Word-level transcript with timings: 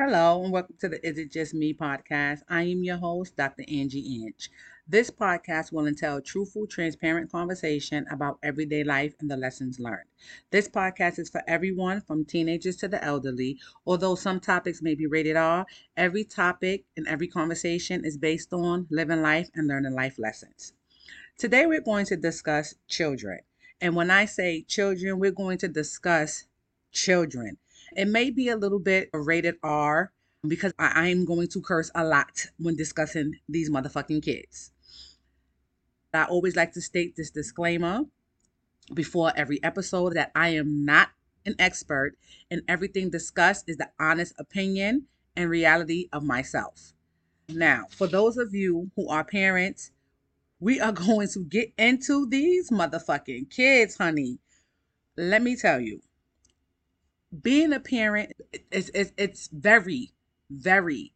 Hello, 0.00 0.44
and 0.44 0.52
welcome 0.52 0.76
to 0.78 0.88
the 0.88 1.04
Is 1.04 1.18
It 1.18 1.32
Just 1.32 1.54
Me 1.54 1.74
podcast. 1.74 2.42
I 2.48 2.62
am 2.62 2.84
your 2.84 2.98
host, 2.98 3.36
Dr. 3.36 3.64
Angie 3.66 4.22
Inch. 4.22 4.48
This 4.86 5.10
podcast 5.10 5.72
will 5.72 5.88
entail 5.88 6.20
truthful, 6.20 6.68
transparent 6.68 7.32
conversation 7.32 8.06
about 8.08 8.38
everyday 8.40 8.84
life 8.84 9.12
and 9.18 9.28
the 9.28 9.36
lessons 9.36 9.80
learned. 9.80 10.06
This 10.52 10.68
podcast 10.68 11.18
is 11.18 11.28
for 11.28 11.42
everyone 11.48 12.00
from 12.00 12.24
teenagers 12.24 12.76
to 12.76 12.86
the 12.86 13.02
elderly. 13.02 13.58
Although 13.84 14.14
some 14.14 14.38
topics 14.38 14.80
may 14.80 14.94
be 14.94 15.08
rated 15.08 15.34
R, 15.34 15.66
every 15.96 16.22
topic 16.22 16.84
and 16.96 17.08
every 17.08 17.26
conversation 17.26 18.04
is 18.04 18.16
based 18.16 18.52
on 18.52 18.86
living 18.90 19.20
life 19.20 19.50
and 19.56 19.66
learning 19.66 19.94
life 19.94 20.16
lessons. 20.16 20.74
Today, 21.36 21.66
we're 21.66 21.80
going 21.80 22.06
to 22.06 22.16
discuss 22.16 22.76
children. 22.86 23.40
And 23.80 23.96
when 23.96 24.12
I 24.12 24.26
say 24.26 24.62
children, 24.62 25.18
we're 25.18 25.32
going 25.32 25.58
to 25.58 25.66
discuss 25.66 26.44
children. 26.92 27.58
It 27.96 28.06
may 28.06 28.30
be 28.30 28.48
a 28.48 28.56
little 28.56 28.78
bit 28.78 29.10
rated 29.12 29.56
R 29.62 30.12
because 30.46 30.72
I 30.78 31.08
am 31.08 31.24
going 31.24 31.48
to 31.48 31.60
curse 31.60 31.90
a 31.94 32.04
lot 32.04 32.46
when 32.58 32.76
discussing 32.76 33.34
these 33.48 33.70
motherfucking 33.70 34.22
kids. 34.22 34.72
I 36.14 36.24
always 36.24 36.56
like 36.56 36.72
to 36.72 36.80
state 36.80 37.16
this 37.16 37.30
disclaimer 37.30 38.02
before 38.94 39.32
every 39.36 39.62
episode 39.62 40.14
that 40.14 40.32
I 40.34 40.50
am 40.50 40.84
not 40.84 41.10
an 41.44 41.54
expert 41.58 42.16
and 42.50 42.62
everything 42.68 43.10
discussed 43.10 43.68
is 43.68 43.76
the 43.76 43.90
honest 43.98 44.32
opinion 44.38 45.06
and 45.36 45.50
reality 45.50 46.08
of 46.12 46.22
myself. 46.22 46.92
Now, 47.48 47.86
for 47.90 48.06
those 48.06 48.36
of 48.36 48.54
you 48.54 48.90
who 48.96 49.08
are 49.08 49.24
parents, 49.24 49.90
we 50.60 50.80
are 50.80 50.92
going 51.06 51.28
to 51.28 51.44
get 51.44 51.72
into 51.78 52.26
these 52.26 52.70
motherfucking 52.70 53.50
kids, 53.50 53.96
honey. 53.96 54.38
Let 55.16 55.42
me 55.42 55.56
tell 55.56 55.80
you, 55.80 56.00
being 57.42 57.72
a 57.72 57.80
parent 57.80 58.32
is, 58.70 58.88
is 58.90 59.12
it's 59.16 59.48
very, 59.48 60.12
very 60.50 61.12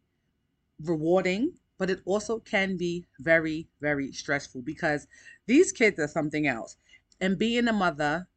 rewarding, 0.81 1.53
but 1.77 1.89
it 1.89 2.01
also 2.05 2.39
can 2.39 2.77
be 2.77 3.05
very, 3.19 3.67
very 3.81 4.11
stressful 4.11 4.61
because 4.61 5.07
these 5.47 5.71
kids 5.71 5.99
are 5.99 6.07
something 6.07 6.47
else. 6.47 6.77
And 7.19 7.37
being 7.37 7.67
a 7.67 7.73
mother 7.73 8.27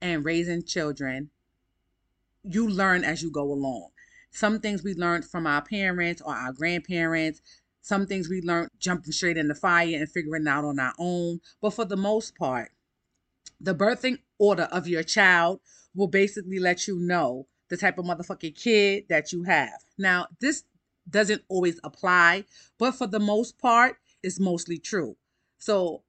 and 0.00 0.24
raising 0.24 0.64
children, 0.64 1.30
you 2.42 2.68
learn 2.68 3.04
as 3.04 3.22
you 3.22 3.30
go 3.30 3.52
along. 3.52 3.90
Some 4.30 4.60
things 4.60 4.82
we 4.82 4.94
learned 4.94 5.24
from 5.24 5.46
our 5.46 5.62
parents 5.62 6.22
or 6.22 6.34
our 6.34 6.52
grandparents. 6.52 7.40
Some 7.82 8.06
things 8.06 8.28
we 8.28 8.40
learned 8.40 8.70
jumping 8.78 9.12
straight 9.12 9.36
in 9.36 9.48
the 9.48 9.54
fire 9.54 9.96
and 9.96 10.10
figuring 10.10 10.46
out 10.46 10.64
on 10.64 10.78
our 10.78 10.94
own. 10.98 11.40
But 11.60 11.70
for 11.70 11.84
the 11.84 11.96
most 11.96 12.36
part, 12.36 12.70
the 13.60 13.74
birthing 13.74 14.18
order 14.38 14.64
of 14.64 14.86
your 14.86 15.02
child 15.02 15.60
will 15.98 16.08
basically 16.08 16.60
let 16.60 16.86
you 16.86 16.96
know 16.96 17.48
the 17.68 17.76
type 17.76 17.98
of 17.98 18.04
motherfucking 18.04 18.54
kid 18.56 19.04
that 19.08 19.32
you 19.32 19.42
have. 19.42 19.82
Now, 19.98 20.28
this 20.40 20.62
doesn't 21.10 21.42
always 21.48 21.80
apply, 21.82 22.44
but 22.78 22.92
for 22.92 23.08
the 23.08 23.18
most 23.18 23.58
part, 23.58 23.96
it's 24.22 24.38
mostly 24.38 24.78
true. 24.78 25.16
So 25.58 26.04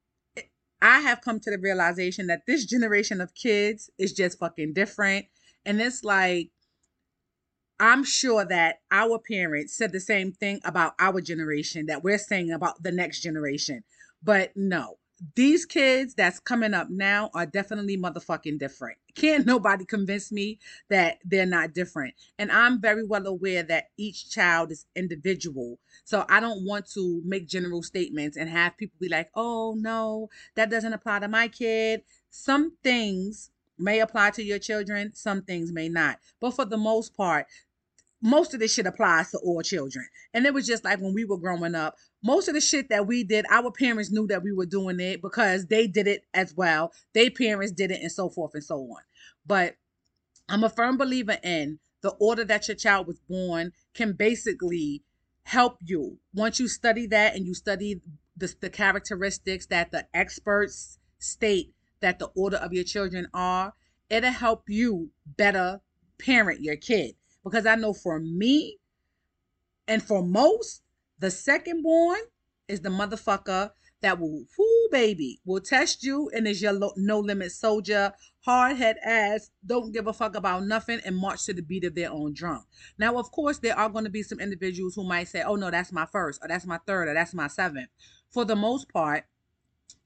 I 0.79 0.99
have 0.99 1.21
come 1.21 1.39
to 1.39 1.49
the 1.49 1.57
realization 1.57 2.27
that 2.27 2.45
this 2.45 2.65
generation 2.65 3.19
of 3.19 3.33
kids 3.33 3.89
is 3.97 4.13
just 4.13 4.37
fucking 4.37 4.73
different. 4.73 5.25
And 5.65 5.81
it's 5.81 6.03
like, 6.03 6.51
I'm 7.79 8.03
sure 8.03 8.45
that 8.45 8.81
our 8.91 9.19
parents 9.19 9.75
said 9.75 9.91
the 9.91 9.99
same 9.99 10.33
thing 10.33 10.59
about 10.63 10.93
our 10.99 11.19
generation 11.19 11.87
that 11.87 12.03
we're 12.03 12.19
saying 12.19 12.51
about 12.51 12.83
the 12.83 12.91
next 12.91 13.21
generation. 13.21 13.83
But 14.21 14.51
no, 14.55 14.98
these 15.35 15.65
kids 15.65 16.13
that's 16.13 16.39
coming 16.39 16.73
up 16.73 16.89
now 16.89 17.29
are 17.33 17.45
definitely 17.45 17.97
motherfucking 17.97 18.59
different. 18.59 18.97
Can't 19.15 19.45
nobody 19.47 19.85
convince 19.85 20.31
me 20.31 20.59
that 20.89 21.19
they're 21.25 21.45
not 21.45 21.73
different. 21.73 22.13
And 22.37 22.51
I'm 22.51 22.81
very 22.81 23.05
well 23.05 23.27
aware 23.27 23.63
that 23.63 23.89
each 23.97 24.29
child 24.29 24.71
is 24.71 24.85
individual. 24.95 25.79
So 26.05 26.25
I 26.29 26.39
don't 26.39 26.65
want 26.65 26.89
to 26.93 27.21
make 27.25 27.47
general 27.47 27.83
statements 27.83 28.37
and 28.37 28.49
have 28.49 28.77
people 28.77 28.97
be 28.99 29.09
like, 29.09 29.29
oh, 29.35 29.75
no, 29.77 30.29
that 30.55 30.69
doesn't 30.69 30.93
apply 30.93 31.19
to 31.19 31.27
my 31.27 31.47
kid. 31.47 32.03
Some 32.29 32.75
things 32.83 33.51
may 33.77 34.01
apply 34.01 34.31
to 34.31 34.43
your 34.43 34.59
children, 34.59 35.13
some 35.13 35.41
things 35.41 35.71
may 35.71 35.89
not. 35.89 36.19
But 36.39 36.51
for 36.51 36.65
the 36.65 36.77
most 36.77 37.15
part, 37.15 37.47
most 38.21 38.53
of 38.53 38.59
this 38.59 38.73
shit 38.73 38.85
applies 38.85 39.31
to 39.31 39.37
all 39.39 39.61
children. 39.61 40.05
And 40.33 40.45
it 40.45 40.53
was 40.53 40.67
just 40.67 40.83
like 40.83 40.99
when 40.99 41.13
we 41.13 41.25
were 41.25 41.37
growing 41.37 41.75
up, 41.75 41.95
most 42.23 42.47
of 42.47 42.53
the 42.53 42.61
shit 42.61 42.89
that 42.89 43.07
we 43.07 43.23
did, 43.23 43.45
our 43.49 43.71
parents 43.71 44.11
knew 44.11 44.27
that 44.27 44.43
we 44.43 44.51
were 44.51 44.65
doing 44.65 44.99
it 44.99 45.21
because 45.21 45.67
they 45.67 45.87
did 45.87 46.07
it 46.07 46.25
as 46.33 46.53
well. 46.55 46.91
Their 47.13 47.31
parents 47.31 47.71
did 47.71 47.91
it 47.91 48.01
and 48.01 48.11
so 48.11 48.29
forth 48.29 48.51
and 48.53 48.63
so 48.63 48.75
on. 48.75 49.01
But 49.45 49.75
I'm 50.49 50.63
a 50.63 50.69
firm 50.69 50.97
believer 50.97 51.37
in 51.43 51.79
the 52.01 52.11
order 52.19 52.43
that 52.45 52.67
your 52.67 52.75
child 52.75 53.07
was 53.07 53.19
born 53.29 53.71
can 53.93 54.13
basically 54.13 55.03
help 55.43 55.77
you. 55.81 56.17
Once 56.33 56.59
you 56.59 56.67
study 56.67 57.07
that 57.07 57.35
and 57.35 57.45
you 57.45 57.53
study 57.53 58.01
the, 58.35 58.53
the 58.59 58.69
characteristics 58.69 59.65
that 59.67 59.91
the 59.91 60.07
experts 60.13 60.99
state 61.19 61.73
that 62.01 62.19
the 62.19 62.27
order 62.35 62.57
of 62.57 62.73
your 62.73 62.83
children 62.83 63.27
are, 63.33 63.73
it'll 64.09 64.31
help 64.31 64.63
you 64.67 65.11
better 65.25 65.81
parent 66.17 66.61
your 66.61 66.75
kid. 66.75 67.15
Because 67.49 67.65
I 67.65 67.75
know 67.75 67.93
for 67.93 68.19
me 68.19 68.77
and 69.87 70.03
for 70.03 70.23
most, 70.23 70.83
the 71.17 71.31
second 71.31 71.81
born 71.81 72.19
is 72.67 72.81
the 72.81 72.89
motherfucker 72.89 73.71
that 74.01 74.19
will, 74.19 74.45
whoo, 74.57 74.87
baby, 74.91 75.39
will 75.45 75.59
test 75.59 76.03
you 76.03 76.29
and 76.33 76.47
is 76.47 76.61
your 76.61 76.77
no 76.95 77.19
limit 77.19 77.51
soldier, 77.51 78.13
hard 78.45 78.77
head 78.77 78.97
ass, 79.03 79.49
don't 79.65 79.91
give 79.91 80.07
a 80.07 80.13
fuck 80.13 80.35
about 80.35 80.63
nothing, 80.63 81.01
and 81.03 81.17
march 81.17 81.43
to 81.45 81.53
the 81.53 81.61
beat 81.61 81.83
of 81.83 81.95
their 81.95 82.11
own 82.11 82.33
drum. 82.33 82.63
Now, 82.97 83.17
of 83.17 83.31
course, 83.31 83.57
there 83.57 83.77
are 83.77 83.89
going 83.89 84.05
to 84.05 84.09
be 84.09 84.23
some 84.23 84.39
individuals 84.39 84.95
who 84.95 85.03
might 85.03 85.27
say, 85.27 85.41
oh 85.41 85.55
no, 85.55 85.69
that's 85.69 85.91
my 85.91 86.05
first, 86.05 86.39
or 86.41 86.47
that's 86.47 86.65
my 86.65 86.79
third, 86.85 87.09
or 87.09 87.13
that's 87.13 87.33
my 87.33 87.47
seventh. 87.47 87.89
For 88.29 88.45
the 88.45 88.55
most 88.55 88.93
part, 88.93 89.25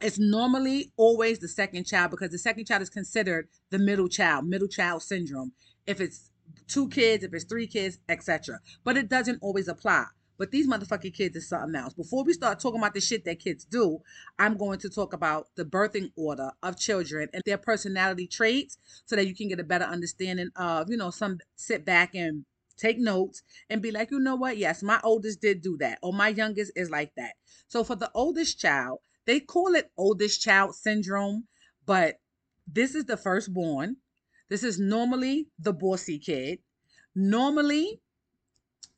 it's 0.01 0.17
normally 0.17 0.91
always 0.97 1.39
the 1.39 1.47
second 1.47 1.85
child 1.85 2.11
because 2.11 2.31
the 2.31 2.39
second 2.39 2.65
child 2.65 2.81
is 2.81 2.89
considered 2.89 3.47
the 3.69 3.79
middle 3.79 4.07
child, 4.07 4.47
middle 4.47 4.67
child 4.67 5.03
syndrome. 5.03 5.51
If 5.85 6.01
it's 6.01 6.31
two 6.67 6.89
kids, 6.89 7.23
if 7.23 7.33
it's 7.33 7.45
three 7.45 7.67
kids, 7.67 7.99
etc. 8.09 8.59
But 8.83 8.97
it 8.97 9.09
doesn't 9.09 9.39
always 9.41 9.67
apply. 9.67 10.05
But 10.37 10.51
these 10.51 10.67
motherfucking 10.67 11.13
kids 11.13 11.35
is 11.35 11.47
something 11.47 11.75
else. 11.79 11.93
Before 11.93 12.23
we 12.23 12.33
start 12.33 12.59
talking 12.59 12.79
about 12.79 12.95
the 12.95 13.01
shit 13.01 13.23
that 13.25 13.39
kids 13.39 13.65
do, 13.65 13.99
I'm 14.39 14.57
going 14.57 14.79
to 14.79 14.89
talk 14.89 15.13
about 15.13 15.47
the 15.55 15.63
birthing 15.63 16.11
order 16.15 16.51
of 16.63 16.77
children 16.77 17.29
and 17.33 17.43
their 17.45 17.57
personality 17.57 18.27
traits 18.27 18.77
so 19.05 19.15
that 19.15 19.27
you 19.27 19.35
can 19.35 19.47
get 19.47 19.59
a 19.59 19.63
better 19.63 19.85
understanding 19.85 20.49
of, 20.55 20.89
you 20.89 20.97
know, 20.97 21.11
some 21.11 21.37
sit 21.55 21.85
back 21.85 22.15
and 22.15 22.45
take 22.77 22.97
notes 22.97 23.43
and 23.69 23.81
be 23.81 23.91
like, 23.91 24.09
you 24.09 24.19
know 24.19 24.35
what? 24.35 24.57
Yes, 24.57 24.81
my 24.81 24.99
oldest 25.03 25.39
did 25.39 25.61
do 25.61 25.77
that, 25.77 25.99
or 26.01 26.11
my 26.11 26.29
youngest 26.29 26.71
is 26.75 26.89
like 26.89 27.13
that. 27.15 27.33
So 27.67 27.83
for 27.83 27.95
the 27.95 28.11
oldest 28.15 28.59
child, 28.59 28.99
they 29.25 29.39
call 29.39 29.75
it 29.75 29.91
oldest 29.97 30.41
child 30.41 30.75
syndrome, 30.75 31.47
but 31.85 32.19
this 32.67 32.95
is 32.95 33.05
the 33.05 33.17
firstborn. 33.17 33.97
This 34.49 34.63
is 34.63 34.79
normally 34.79 35.47
the 35.59 35.73
bossy 35.73 36.19
kid. 36.19 36.59
Normally, 37.15 38.01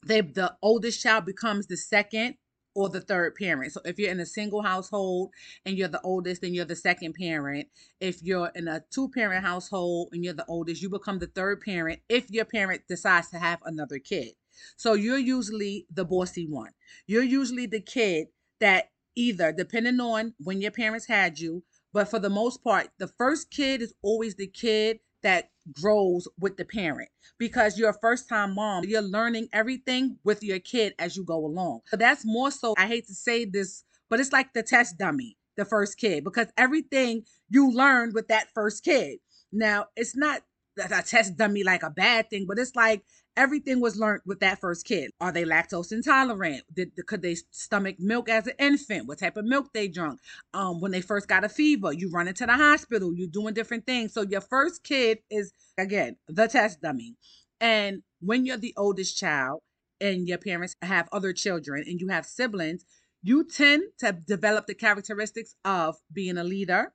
they 0.05 0.21
the 0.21 0.55
oldest 0.61 1.01
child 1.01 1.25
becomes 1.25 1.67
the 1.67 1.77
second 1.77 2.35
or 2.75 2.89
the 2.89 3.01
third 3.01 3.35
parent. 3.35 3.71
So 3.71 3.81
if 3.85 3.97
you're 3.97 4.11
in 4.11 4.19
a 4.19 4.25
single 4.25 4.61
household 4.61 5.31
and 5.65 5.77
you're 5.77 5.87
the 5.87 6.01
oldest, 6.01 6.41
then 6.41 6.53
you're 6.53 6.65
the 6.65 6.75
second 6.75 7.15
parent. 7.15 7.69
If 8.01 8.21
you're 8.21 8.51
in 8.53 8.67
a 8.67 8.83
two 8.91 9.09
parent 9.09 9.45
household 9.45 10.09
and 10.11 10.23
you're 10.23 10.33
the 10.33 10.45
oldest, 10.47 10.81
you 10.81 10.89
become 10.89 11.19
the 11.19 11.27
third 11.27 11.61
parent 11.61 12.01
if 12.09 12.29
your 12.29 12.45
parent 12.45 12.81
decides 12.87 13.29
to 13.29 13.39
have 13.39 13.59
another 13.65 13.97
kid. 13.97 14.33
So 14.75 14.93
you're 14.93 15.17
usually 15.17 15.87
the 15.93 16.05
bossy 16.05 16.47
one. 16.47 16.71
You're 17.07 17.23
usually 17.23 17.65
the 17.65 17.81
kid 17.81 18.27
that 18.59 18.91
either, 19.15 19.51
depending 19.53 19.99
on 19.99 20.33
when 20.37 20.61
your 20.61 20.71
parents 20.71 21.07
had 21.07 21.39
you, 21.39 21.63
but 21.93 22.09
for 22.09 22.19
the 22.19 22.29
most 22.29 22.61
part, 22.61 22.89
the 22.97 23.07
first 23.07 23.51
kid 23.51 23.81
is 23.81 23.93
always 24.01 24.35
the 24.35 24.47
kid 24.47 24.99
that 25.25 25.49
grows 25.81 26.27
with 26.39 26.55
the 26.55 26.63
parent 26.63 27.09
because 27.39 27.79
you're 27.79 27.89
a 27.89 27.99
first 27.99 28.29
time 28.29 28.53
mom. 28.53 28.83
You're 28.85 29.01
learning 29.01 29.49
everything 29.51 30.19
with 30.23 30.43
your 30.43 30.59
kid 30.59 30.93
as 30.99 31.17
you 31.17 31.25
go 31.25 31.43
along. 31.43 31.81
So 31.87 31.97
that's 31.97 32.23
more 32.23 32.51
so, 32.51 32.75
I 32.77 32.85
hate 32.85 33.07
to 33.07 33.15
say 33.15 33.43
this, 33.43 33.83
but 34.07 34.19
it's 34.19 34.31
like 34.31 34.53
the 34.53 34.61
test 34.61 34.99
dummy, 34.99 35.35
the 35.57 35.65
first 35.65 35.97
kid, 35.97 36.23
because 36.23 36.47
everything 36.57 37.23
you 37.49 37.71
learned 37.71 38.13
with 38.13 38.27
that 38.27 38.49
first 38.53 38.83
kid. 38.83 39.17
Now, 39.51 39.87
it's 39.95 40.15
not 40.15 40.43
a 40.77 41.01
test 41.01 41.37
dummy 41.37 41.63
like 41.63 41.81
a 41.81 41.89
bad 41.89 42.29
thing, 42.29 42.45
but 42.47 42.59
it's 42.59 42.75
like 42.75 43.03
everything 43.37 43.79
was 43.79 43.97
learned 43.97 44.21
with 44.25 44.39
that 44.39 44.59
first 44.59 44.85
kid. 44.85 45.11
Are 45.19 45.31
they 45.31 45.43
lactose 45.43 45.91
intolerant? 45.91 46.63
Did 46.73 46.91
could 47.07 47.21
they 47.21 47.35
stomach 47.51 47.97
milk 47.99 48.29
as 48.29 48.47
an 48.47 48.53
infant? 48.59 49.07
What 49.07 49.19
type 49.19 49.37
of 49.37 49.45
milk 49.45 49.71
they 49.73 49.87
drunk? 49.87 50.19
Um, 50.53 50.79
when 50.79 50.91
they 50.91 51.01
first 51.01 51.27
got 51.27 51.43
a 51.43 51.49
fever, 51.49 51.93
you 51.93 52.09
run 52.09 52.27
into 52.27 52.45
the 52.45 52.53
hospital. 52.53 53.13
You're 53.13 53.27
doing 53.27 53.53
different 53.53 53.85
things. 53.85 54.13
So 54.13 54.21
your 54.21 54.41
first 54.41 54.83
kid 54.83 55.19
is 55.29 55.53
again 55.77 56.17
the 56.27 56.47
test 56.47 56.81
dummy. 56.81 57.15
And 57.59 58.03
when 58.21 58.45
you're 58.45 58.57
the 58.57 58.73
oldest 58.77 59.17
child 59.17 59.61
and 60.01 60.27
your 60.27 60.37
parents 60.37 60.75
have 60.81 61.09
other 61.11 61.33
children 61.33 61.83
and 61.87 61.99
you 61.99 62.09
have 62.09 62.25
siblings, 62.25 62.85
you 63.23 63.43
tend 63.43 63.83
to 63.99 64.11
develop 64.11 64.67
the 64.67 64.75
characteristics 64.75 65.55
of 65.65 65.95
being 66.11 66.37
a 66.37 66.43
leader, 66.43 66.93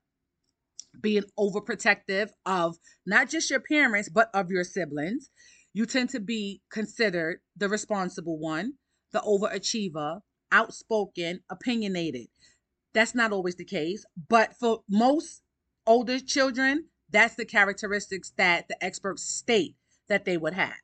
being 1.01 1.25
overprotective 1.39 2.31
of 2.47 2.77
not 3.07 3.29
just 3.29 3.51
your 3.51 3.61
parents, 3.61 4.09
but 4.09 4.31
of 4.35 4.51
your 4.51 4.65
siblings 4.65 5.31
you 5.73 5.87
tend 5.87 6.11
to 6.11 6.21
be 6.21 6.63
considered 6.71 7.41
the 7.57 7.69
responsible 7.69 8.39
one, 8.39 8.75
the 9.13 9.21
overachiever, 9.21 10.21
outspoken, 10.53 11.41
opinionated. 11.51 12.27
That's 12.93 13.15
not 13.15 13.33
always 13.33 13.57
the 13.57 13.65
case, 13.65 14.05
but 14.29 14.55
for 14.59 14.83
most 14.89 15.43
older 15.87 16.19
children, 16.19 16.87
that's 17.11 17.35
the 17.37 17.45
characteristics 17.45 18.33
that 18.37 18.69
the 18.69 18.83
experts 18.85 19.23
state 19.23 19.77
that 20.09 20.25
they 20.25 20.37
would 20.37 20.55
have. 20.55 20.75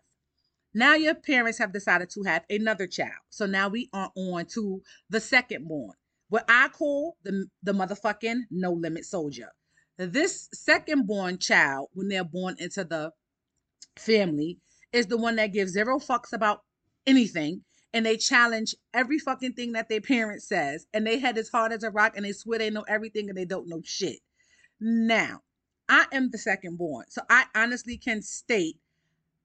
Now 0.75 0.95
your 0.95 1.15
parents 1.15 1.59
have 1.59 1.73
decided 1.73 2.11
to 2.11 2.23
have 2.25 2.45
another 2.51 2.87
child. 2.87 3.25
So 3.31 3.47
now 3.47 3.69
we 3.69 3.89
are 3.93 4.11
on 4.15 4.47
to 4.55 4.83
the 5.09 5.21
second 5.21 5.67
born. 5.67 5.95
What 6.29 6.45
I 6.49 6.69
call 6.69 7.17
the 7.25 7.47
the 7.63 7.73
motherfucking 7.73 8.43
no 8.51 8.73
limit 8.73 9.05
soldier. 9.05 9.49
This 9.97 10.49
second 10.53 11.07
born 11.07 11.39
child, 11.39 11.89
when 11.95 12.09
they're 12.09 12.25
born 12.25 12.57
into 12.59 12.85
the 12.85 13.13
family, 13.97 14.59
is 14.93 15.07
the 15.07 15.17
one 15.17 15.37
that 15.37 15.53
gives 15.53 15.73
zero 15.73 15.99
fucks 15.99 16.33
about 16.33 16.63
anything 17.07 17.63
and 17.93 18.05
they 18.05 18.17
challenge 18.17 18.75
every 18.93 19.19
fucking 19.19 19.53
thing 19.53 19.73
that 19.73 19.89
their 19.89 20.01
parent 20.01 20.43
says 20.43 20.87
and 20.93 21.07
they 21.07 21.19
head 21.19 21.39
as 21.39 21.49
hard 21.49 21.73
as 21.73 21.83
a 21.83 21.91
rock 21.91 22.13
and 22.17 22.25
they 22.25 22.33
swear 22.33 22.59
they 22.59 22.71
know 22.71 22.85
everything 22.89 23.29
and 23.29 23.37
they 23.37 23.45
don't 23.45 23.69
know 23.69 23.81
shit. 23.85 24.19
Now, 24.81 25.41
I 25.89 26.07
am 26.13 26.31
the 26.31 26.39
second 26.39 26.79
born. 26.79 27.07
So 27.09 27.23
I 27.31 27.45
honestly 27.55 27.97
can 27.97 28.23
state 28.23 28.79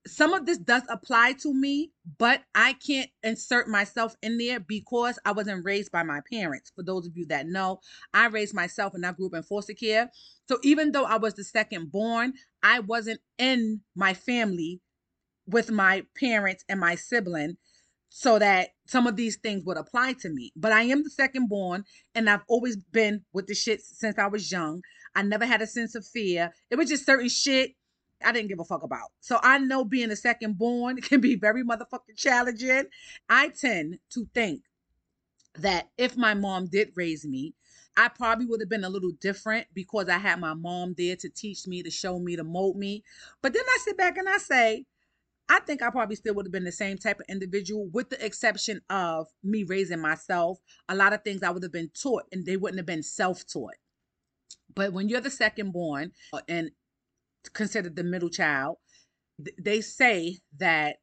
some 0.07 0.33
of 0.33 0.45
this 0.45 0.57
does 0.57 0.83
apply 0.89 1.33
to 1.33 1.53
me, 1.53 1.91
but 2.17 2.41
I 2.55 2.73
can't 2.73 3.09
insert 3.23 3.67
myself 3.67 4.15
in 4.23 4.37
there 4.37 4.59
because 4.59 5.19
I 5.25 5.31
wasn't 5.31 5.63
raised 5.63 5.91
by 5.91 6.03
my 6.03 6.21
parents. 6.31 6.71
For 6.75 6.83
those 6.83 7.05
of 7.05 7.15
you 7.15 7.25
that 7.27 7.47
know, 7.47 7.81
I 8.13 8.27
raised 8.27 8.55
myself 8.55 8.93
and 8.95 9.05
I 9.05 9.11
grew 9.11 9.27
up 9.27 9.35
in 9.35 9.43
foster 9.43 9.73
care. 9.73 10.09
So 10.47 10.57
even 10.63 10.91
though 10.91 11.05
I 11.05 11.17
was 11.17 11.35
the 11.35 11.43
second 11.43 11.91
born, 11.91 12.33
I 12.63 12.79
wasn't 12.79 13.21
in 13.37 13.81
my 13.95 14.13
family 14.13 14.81
with 15.51 15.71
my 15.71 16.03
parents 16.15 16.63
and 16.67 16.79
my 16.79 16.95
sibling 16.95 17.57
so 18.09 18.39
that 18.39 18.69
some 18.87 19.07
of 19.07 19.15
these 19.15 19.37
things 19.37 19.63
would 19.63 19.77
apply 19.77 20.13
to 20.13 20.29
me. 20.29 20.51
But 20.55 20.73
I 20.73 20.83
am 20.83 21.03
the 21.03 21.09
second 21.09 21.47
born 21.47 21.85
and 22.13 22.29
I've 22.29 22.43
always 22.47 22.75
been 22.75 23.23
with 23.31 23.47
the 23.47 23.55
shit 23.55 23.81
since 23.81 24.19
I 24.19 24.27
was 24.27 24.51
young. 24.51 24.81
I 25.15 25.23
never 25.23 25.45
had 25.45 25.61
a 25.61 25.67
sense 25.67 25.95
of 25.95 26.05
fear. 26.05 26.51
It 26.69 26.75
was 26.75 26.89
just 26.89 27.05
certain 27.05 27.29
shit 27.29 27.71
I 28.23 28.31
didn't 28.31 28.49
give 28.49 28.59
a 28.59 28.65
fuck 28.65 28.83
about. 28.83 29.09
So 29.19 29.39
I 29.41 29.57
know 29.57 29.83
being 29.83 30.11
a 30.11 30.15
second 30.15 30.57
born 30.57 30.97
can 31.01 31.21
be 31.21 31.35
very 31.35 31.63
motherfucking 31.63 32.17
challenging. 32.17 32.85
I 33.29 33.49
tend 33.49 33.99
to 34.11 34.27
think 34.33 34.63
that 35.55 35.89
if 35.97 36.15
my 36.15 36.33
mom 36.33 36.67
did 36.67 36.91
raise 36.95 37.25
me, 37.25 37.53
I 37.97 38.07
probably 38.07 38.45
would 38.45 38.61
have 38.61 38.69
been 38.69 38.85
a 38.85 38.89
little 38.89 39.11
different 39.19 39.67
because 39.73 40.07
I 40.07 40.17
had 40.17 40.39
my 40.39 40.53
mom 40.53 40.95
there 40.97 41.15
to 41.17 41.29
teach 41.29 41.67
me, 41.67 41.83
to 41.83 41.91
show 41.91 42.19
me, 42.19 42.37
to 42.37 42.43
mold 42.43 42.77
me. 42.77 43.03
But 43.41 43.53
then 43.53 43.63
I 43.67 43.77
sit 43.83 43.97
back 43.97 44.17
and 44.17 44.29
I 44.29 44.37
say, 44.37 44.85
I 45.51 45.59
think 45.59 45.81
I 45.81 45.89
probably 45.89 46.15
still 46.15 46.33
would 46.35 46.45
have 46.45 46.53
been 46.53 46.63
the 46.63 46.71
same 46.71 46.97
type 46.97 47.19
of 47.19 47.25
individual, 47.27 47.89
with 47.91 48.09
the 48.09 48.25
exception 48.25 48.79
of 48.89 49.27
me 49.43 49.63
raising 49.63 49.99
myself. 49.99 50.59
A 50.87 50.95
lot 50.95 51.11
of 51.11 51.23
things 51.23 51.43
I 51.43 51.49
would 51.49 51.61
have 51.63 51.73
been 51.73 51.91
taught, 52.01 52.23
and 52.31 52.45
they 52.45 52.55
wouldn't 52.55 52.79
have 52.79 52.85
been 52.85 53.03
self 53.03 53.45
taught. 53.45 53.75
But 54.73 54.93
when 54.93 55.09
you're 55.09 55.19
the 55.19 55.29
second 55.29 55.73
born, 55.73 56.13
uh, 56.31 56.39
and 56.47 56.71
considered 57.51 57.97
the 57.97 58.03
middle 58.05 58.29
child, 58.29 58.77
they 59.61 59.81
say 59.81 60.37
that 60.57 60.97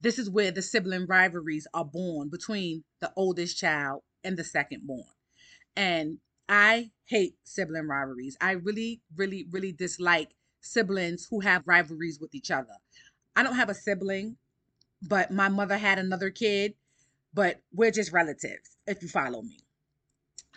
this 0.00 0.20
is 0.20 0.30
where 0.30 0.52
the 0.52 0.62
sibling 0.62 1.06
rivalries 1.06 1.66
are 1.74 1.84
born 1.84 2.28
between 2.30 2.84
the 3.00 3.12
oldest 3.16 3.58
child 3.58 4.02
and 4.22 4.36
the 4.36 4.44
second 4.44 4.86
born. 4.86 5.02
And 5.74 6.18
I 6.48 6.92
hate 7.06 7.34
sibling 7.42 7.88
rivalries. 7.88 8.36
I 8.40 8.52
really, 8.52 9.02
really, 9.16 9.48
really 9.50 9.72
dislike 9.72 10.30
siblings 10.60 11.26
who 11.28 11.40
have 11.40 11.66
rivalries 11.66 12.18
with 12.20 12.34
each 12.34 12.50
other. 12.50 12.76
I 13.36 13.42
don't 13.42 13.56
have 13.56 13.68
a 13.70 13.74
sibling, 13.74 14.36
but 15.02 15.30
my 15.30 15.48
mother 15.48 15.78
had 15.78 15.98
another 15.98 16.30
kid, 16.30 16.74
but 17.32 17.60
we're 17.72 17.90
just 17.90 18.12
relatives, 18.12 18.76
if 18.86 19.02
you 19.02 19.08
follow 19.08 19.42
me. 19.42 19.58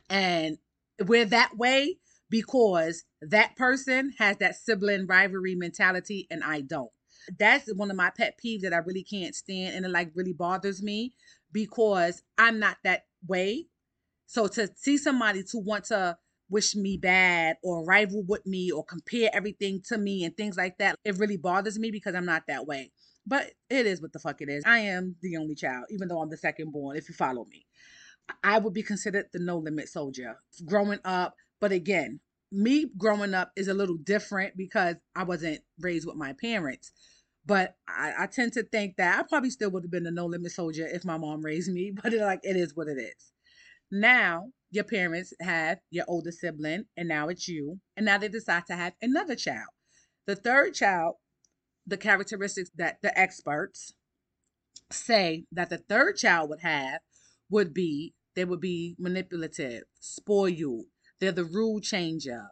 And 0.10 0.58
we're 1.06 1.26
that 1.26 1.58
way 1.58 1.98
because 2.30 3.04
that 3.22 3.56
person 3.56 4.14
has 4.18 4.38
that 4.38 4.56
sibling 4.56 5.08
rivalry 5.08 5.56
mentality 5.56 6.28
and 6.32 6.44
I 6.44 6.62
don't. 6.62 6.92
That's 7.40 7.72
one 7.74 7.90
of 7.90 7.96
my 7.96 8.10
pet 8.10 8.40
peeves 8.44 8.62
that 8.62 8.74
I 8.74 8.78
really 8.78 9.04
can't 9.04 9.36
stand 9.36 9.76
and 9.76 9.86
it 9.86 9.90
like 9.90 10.12
really 10.16 10.34
bothers 10.34 10.82
me 10.84 11.14
because 11.52 12.24
I'm 12.38 12.60
not 12.60 12.78
that 12.84 13.06
way. 13.28 13.68
So 14.26 14.48
to 14.48 14.68
see 14.76 14.98
somebody 14.98 15.44
to 15.44 15.60
want 15.60 15.86
to 15.86 16.18
wish 16.54 16.76
me 16.76 16.98
bad 16.98 17.58
or 17.64 17.84
rival 17.84 18.24
with 18.24 18.46
me 18.46 18.72
or 18.72 18.86
compare 18.86 19.30
everything 19.34 19.82
to 19.88 19.98
me 19.98 20.24
and 20.24 20.38
things 20.38 20.56
like 20.56 20.78
that, 20.78 20.96
it 21.04 21.18
really 21.18 21.36
bothers 21.36 21.80
me 21.80 21.92
because 21.92 22.14
I'm 22.16 22.26
not 22.26 22.44
that 22.48 22.68
way. 22.68 22.92
But 23.26 23.52
it 23.70 23.88
is 23.88 24.02
what 24.02 24.14
the 24.14 24.20
fuck 24.20 24.42
it 24.42 24.50
is. 24.50 24.64
I 24.66 24.80
am 24.80 25.16
the 25.22 25.38
only 25.38 25.56
child, 25.56 25.86
even 25.90 26.08
though 26.08 26.22
I'm 26.22 26.30
the 26.30 26.38
second 26.38 26.72
born, 26.72 26.96
if 26.96 27.10
you 27.10 27.16
follow 27.16 27.46
me. 27.46 27.66
I 28.44 28.60
would 28.60 28.74
be 28.74 28.84
considered 28.84 29.26
the 29.34 29.40
no 29.40 29.58
limit 29.58 29.90
soldier. 29.90 30.38
Growing 30.66 31.00
up, 31.04 31.36
but 31.60 31.72
again, 31.72 32.20
me 32.52 32.86
growing 32.98 33.34
up 33.34 33.52
is 33.56 33.68
a 33.68 33.74
little 33.74 33.98
different 33.98 34.56
because 34.56 34.96
I 35.16 35.24
wasn't 35.24 35.62
raised 35.80 36.06
with 36.06 36.16
my 36.16 36.34
parents. 36.34 36.92
But 37.46 37.76
I, 37.88 38.14
I 38.20 38.28
tend 38.28 38.54
to 38.54 38.64
think 38.64 38.96
that 38.98 39.20
I 39.20 39.24
probably 39.24 39.50
still 39.50 39.72
would 39.72 39.84
have 39.84 39.92
been 39.92 40.06
a 40.06 40.12
no 40.12 40.28
limit 40.28 40.52
soldier 40.52 40.88
if 40.88 41.04
my 41.04 41.18
mom 41.18 41.42
raised 41.42 41.72
me. 41.74 41.94
But 42.04 42.14
it, 42.14 42.22
like 42.22 42.42
it 42.44 42.56
is 42.56 42.76
what 42.76 42.88
it 42.88 42.98
is. 42.98 43.32
Now 43.92 44.50
your 44.74 44.84
parents 44.84 45.34
have 45.40 45.80
your 45.92 46.06
older 46.08 46.32
sibling, 46.32 46.86
and 46.98 47.08
now 47.08 47.28
it's 47.28 47.48
you, 47.48 47.80
and 47.96 48.06
now 48.06 48.18
they 48.18 48.28
decide 48.28 48.66
to 48.66 48.76
have 48.76 48.94
another 49.02 49.36
child. 49.36 49.70
The 50.26 50.36
third 50.36 50.74
child, 50.74 51.16
the 51.86 51.98
characteristics 51.98 52.72
that 52.76 52.98
the 53.04 53.18
experts 53.18 53.94
say 54.92 55.46
that 55.52 55.70
the 55.70 55.78
third 55.78 56.18
child 56.18 56.50
would 56.50 56.62
have 56.62 57.02
would 57.50 57.74
be 57.74 58.16
they 58.36 58.46
would 58.46 58.62
be 58.62 58.96
manipulative, 58.98 59.84
spoiled, 60.00 60.86
they're 61.20 61.32
the 61.32 61.46
rule 61.46 61.80
changer, 61.80 62.48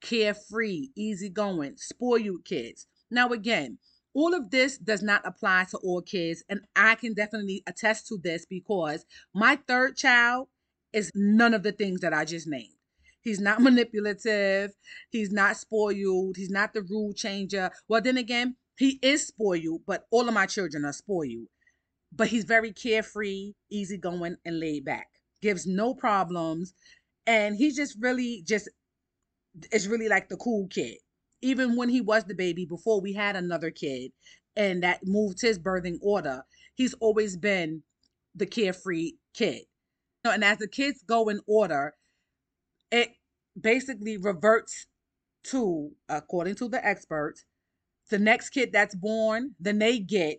carefree, 0.00 0.90
easygoing, 0.96 1.74
spoiled 1.76 2.44
kids. 2.44 2.86
Now, 3.10 3.30
again, 3.30 3.78
all 4.14 4.32
of 4.32 4.50
this 4.50 4.78
does 4.78 5.02
not 5.02 5.26
apply 5.26 5.66
to 5.70 5.78
all 5.78 6.02
kids, 6.02 6.44
and 6.48 6.60
I 6.76 6.94
can 6.94 7.14
definitely 7.14 7.64
attest 7.66 8.06
to 8.08 8.18
this 8.22 8.46
because 8.48 9.04
my 9.34 9.58
third 9.66 9.96
child 9.96 10.48
is 10.94 11.10
none 11.14 11.54
of 11.54 11.64
the 11.64 11.72
things 11.72 12.00
that 12.02 12.14
I 12.14 12.24
just 12.24 12.48
named. 12.48 12.74
He's 13.22 13.40
not 13.40 13.62
manipulative. 13.62 14.72
He's 15.10 15.32
not 15.32 15.58
spoiled. 15.58 16.36
He's 16.38 16.50
not 16.50 16.74
the 16.74 16.82
rule 16.82 17.14
changer. 17.14 17.70
Well, 17.88 18.02
then 18.02 18.18
again, 18.18 18.56
he 18.78 19.00
is 19.02 19.26
spoiled, 19.28 19.82
but 19.86 20.06
all 20.12 20.28
of 20.28 20.34
my 20.34 20.46
children 20.46 20.86
are 20.86 20.94
spoiled. 20.94 21.48
But 22.12 22.28
he's 22.28 22.44
very 22.44 22.72
carefree, 22.72 23.54
easygoing, 23.70 24.36
and 24.44 24.60
laid 24.60 24.84
back. 24.86 25.08
Gives 25.42 25.66
no 25.66 25.94
problems 25.94 26.74
and 27.26 27.56
he's 27.56 27.76
just 27.76 27.96
really 28.00 28.42
just 28.46 28.68
is 29.72 29.88
really 29.88 30.08
like 30.08 30.28
the 30.28 30.36
cool 30.36 30.68
kid 30.68 30.96
even 31.42 31.76
when 31.76 31.88
he 31.88 32.00
was 32.00 32.24
the 32.24 32.34
baby 32.34 32.66
before 32.66 33.00
we 33.00 33.12
had 33.12 33.36
another 33.36 33.70
kid 33.70 34.12
and 34.56 34.82
that 34.82 35.00
moved 35.04 35.40
his 35.40 35.58
birthing 35.58 35.98
order 36.02 36.42
he's 36.74 36.94
always 36.94 37.36
been 37.36 37.82
the 38.34 38.46
carefree 38.46 39.12
kid 39.34 39.62
and 40.30 40.44
as 40.44 40.58
the 40.58 40.68
kids 40.68 41.02
go 41.06 41.28
in 41.28 41.40
order 41.46 41.94
it 42.90 43.10
basically 43.60 44.16
reverts 44.16 44.86
to 45.42 45.90
according 46.08 46.54
to 46.54 46.68
the 46.68 46.84
experts 46.84 47.44
the 48.10 48.18
next 48.18 48.50
kid 48.50 48.70
that's 48.72 48.94
born 48.94 49.54
then 49.60 49.78
they 49.78 49.98
get 49.98 50.38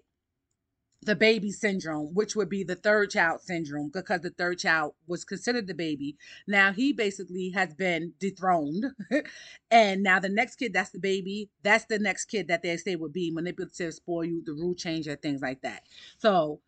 the 1.05 1.15
baby 1.15 1.51
syndrome, 1.51 2.13
which 2.13 2.35
would 2.35 2.49
be 2.49 2.63
the 2.63 2.75
third 2.75 3.11
child 3.11 3.41
syndrome, 3.41 3.89
because 3.93 4.21
the 4.21 4.31
third 4.31 4.59
child 4.59 4.93
was 5.07 5.23
considered 5.23 5.67
the 5.67 5.73
baby. 5.73 6.17
Now 6.47 6.73
he 6.73 6.93
basically 6.93 7.51
has 7.51 7.73
been 7.73 8.13
dethroned. 8.19 8.85
and 9.71 10.03
now 10.03 10.19
the 10.19 10.29
next 10.29 10.55
kid 10.55 10.73
that's 10.73 10.89
the 10.89 10.99
baby, 10.99 11.49
that's 11.63 11.85
the 11.85 11.99
next 11.99 12.25
kid 12.25 12.47
that 12.47 12.63
they 12.63 12.75
say 12.77 12.95
would 12.95 13.13
be 13.13 13.31
manipulative, 13.31 13.93
spoil 13.93 14.25
you, 14.25 14.43
the 14.43 14.53
rule 14.53 14.75
changer, 14.75 15.15
things 15.15 15.41
like 15.41 15.61
that. 15.61 15.83
So 16.17 16.61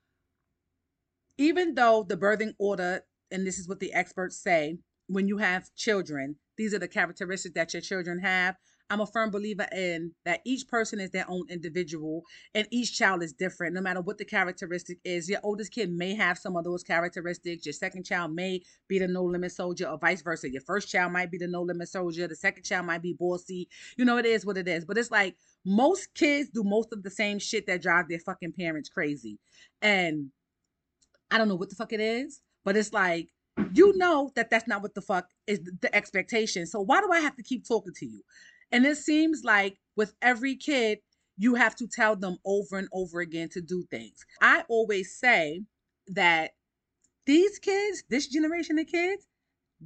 even 1.38 1.76
though 1.76 2.04
the 2.08 2.18
birthing 2.18 2.54
order, 2.60 3.02
and 3.32 3.46
this 3.46 3.60
is 3.60 3.68
what 3.68 3.80
the 3.80 3.94
experts 3.94 4.42
say, 4.42 4.78
when 5.08 5.28
you 5.28 5.38
have 5.38 5.74
children, 5.76 6.36
these 6.58 6.74
are 6.74 6.80
the 6.80 6.88
characteristics 6.88 7.54
that 7.56 7.74
your 7.74 7.82
children 7.82 8.20
have. 8.20 8.56
I'm 8.90 9.02
a 9.02 9.06
firm 9.06 9.32
believer 9.32 9.68
in 9.76 10.14
that 10.24 10.40
each 10.46 10.68
person 10.68 11.02
is 11.02 11.12
their 11.12 11.30
own 11.30 11.44
individual 11.50 12.24
and 12.56 12.66
each 12.72 12.98
child 12.98 13.22
is 13.22 13.34
different, 13.34 13.74
no 13.74 13.82
matter 13.82 14.00
what 14.00 14.18
the 14.18 14.24
characteristic 14.24 15.00
is. 15.04 15.30
Your 15.30 15.42
oldest 15.44 15.74
kid 15.74 15.92
may 15.92 16.16
have 16.16 16.38
some 16.38 16.56
of 16.56 16.64
those 16.64 16.84
characteristics. 16.84 17.66
Your 17.66 17.74
second 17.74 18.06
child 18.06 18.34
may 18.34 18.62
be 18.88 18.98
the 18.98 19.08
no 19.08 19.24
limit 19.24 19.52
soldier, 19.52 19.88
or 19.90 19.98
vice 19.98 20.22
versa. 20.22 20.50
Your 20.50 20.62
first 20.62 20.88
child 20.88 21.12
might 21.12 21.30
be 21.30 21.38
the 21.38 21.48
no 21.48 21.64
limit 21.64 21.90
soldier. 21.90 22.28
The 22.28 22.36
second 22.36 22.64
child 22.64 22.86
might 22.86 23.02
be 23.02 23.14
bossy. 23.14 23.68
You 23.98 24.06
know, 24.06 24.18
it 24.18 24.26
is 24.26 24.46
what 24.46 24.58
it 24.58 24.70
is. 24.70 24.86
But 24.86 24.98
it's 24.98 25.12
like 25.12 25.36
most 25.66 26.14
kids 26.14 26.50
do 26.50 26.64
most 26.64 26.94
of 26.94 27.04
the 27.04 27.12
same 27.12 27.40
shit 27.40 27.68
that 27.68 27.82
drive 27.82 28.08
their 28.08 28.20
fucking 28.20 28.54
parents 28.54 28.88
crazy. 28.88 29.38
And 29.82 30.32
I 31.32 31.38
don't 31.38 31.48
know 31.48 31.56
what 31.56 31.70
the 31.70 31.76
fuck 31.76 31.94
it 31.94 32.00
is, 32.00 32.42
but 32.64 32.78
it's 32.78 32.94
like, 32.94 33.30
you 33.74 33.96
know 33.98 34.32
that 34.36 34.50
that's 34.50 34.68
not 34.68 34.82
what 34.82 34.94
the 34.94 35.02
fuck 35.02 35.28
is 35.48 35.60
the 35.82 35.94
expectation. 35.96 36.66
So 36.66 36.80
why 36.80 37.02
do 37.02 37.12
I 37.12 37.20
have 37.20 37.36
to 37.38 37.44
keep 37.44 37.68
talking 37.68 37.94
to 37.96 38.06
you? 38.06 38.22
And 38.72 38.86
it 38.86 38.98
seems 38.98 39.44
like 39.44 39.78
with 39.96 40.14
every 40.22 40.56
kid, 40.56 41.00
you 41.38 41.56
have 41.56 41.76
to 41.76 41.88
tell 41.88 42.16
them 42.16 42.38
over 42.46 42.78
and 42.78 42.88
over 42.94 43.20
again 43.20 43.50
to 43.50 43.62
do 43.62 43.84
things. 43.90 44.26
I 44.42 44.64
always 44.70 45.18
say 45.18 45.62
that 46.08 46.52
these 47.26 47.60
kids, 47.60 48.04
this 48.10 48.28
generation 48.28 48.80
of 48.80 48.88
kids, 48.88 49.28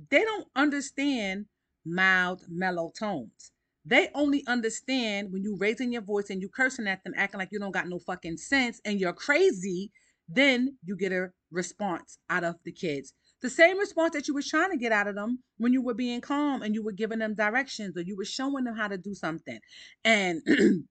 they 0.10 0.24
don't 0.24 0.48
understand 0.56 1.46
mild, 1.86 2.44
mellow 2.50 2.92
tones. 2.98 3.52
They 3.84 4.10
only 4.14 4.46
understand 4.48 5.34
when 5.34 5.44
you 5.44 5.58
raising 5.58 5.92
your 5.92 6.04
voice 6.04 6.30
and 6.30 6.42
you 6.42 6.50
cursing 6.50 6.88
at 6.88 7.04
them, 7.04 7.14
acting 7.18 7.40
like 7.40 7.50
you 7.52 7.60
don't 7.60 7.72
got 7.72 7.88
no 7.88 8.00
fucking 8.00 8.38
sense 8.38 8.80
and 8.86 9.00
you're 9.00 9.14
crazy. 9.14 9.92
Then 10.34 10.78
you 10.86 10.96
get 10.96 11.12
a 11.12 11.32
response 11.52 12.18
out 12.30 12.44
of 12.44 12.56
the 12.64 12.72
kids. 12.72 13.14
The 13.42 13.50
same 13.50 13.78
response 13.80 14.14
that 14.14 14.28
you 14.28 14.34
were 14.34 14.44
trying 14.44 14.72
to 14.72 14.78
get 14.78 14.92
out 14.92 15.08
of 15.08 15.16
them 15.16 15.40
when 15.58 15.74
you 15.74 15.82
were 15.82 15.96
being 15.96 16.22
calm 16.22 16.62
and 16.62 16.76
you 16.76 16.84
were 16.84 16.92
giving 16.92 17.20
them 17.20 17.34
directions 17.36 17.98
or 17.98 18.02
you 18.02 18.16
were 18.16 18.26
showing 18.26 18.64
them 18.64 18.76
how 18.76 18.88
to 18.88 18.98
do 18.98 19.14
something. 19.14 19.60
And 20.06 20.42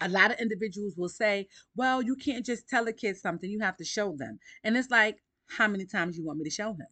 a 0.00 0.08
lot 0.08 0.32
of 0.32 0.40
individuals 0.40 0.94
will 0.96 1.08
say, 1.08 1.46
well, 1.76 2.02
you 2.02 2.16
can't 2.16 2.44
just 2.44 2.68
tell 2.68 2.86
a 2.88 2.92
kid 2.92 3.16
something, 3.16 3.48
you 3.48 3.60
have 3.60 3.76
to 3.76 3.84
show 3.84 4.16
them. 4.16 4.38
And 4.64 4.76
it's 4.76 4.90
like, 4.90 5.18
how 5.48 5.68
many 5.68 5.86
times 5.86 6.18
you 6.18 6.26
want 6.26 6.38
me 6.38 6.44
to 6.44 6.50
show 6.50 6.72
him? 6.72 6.88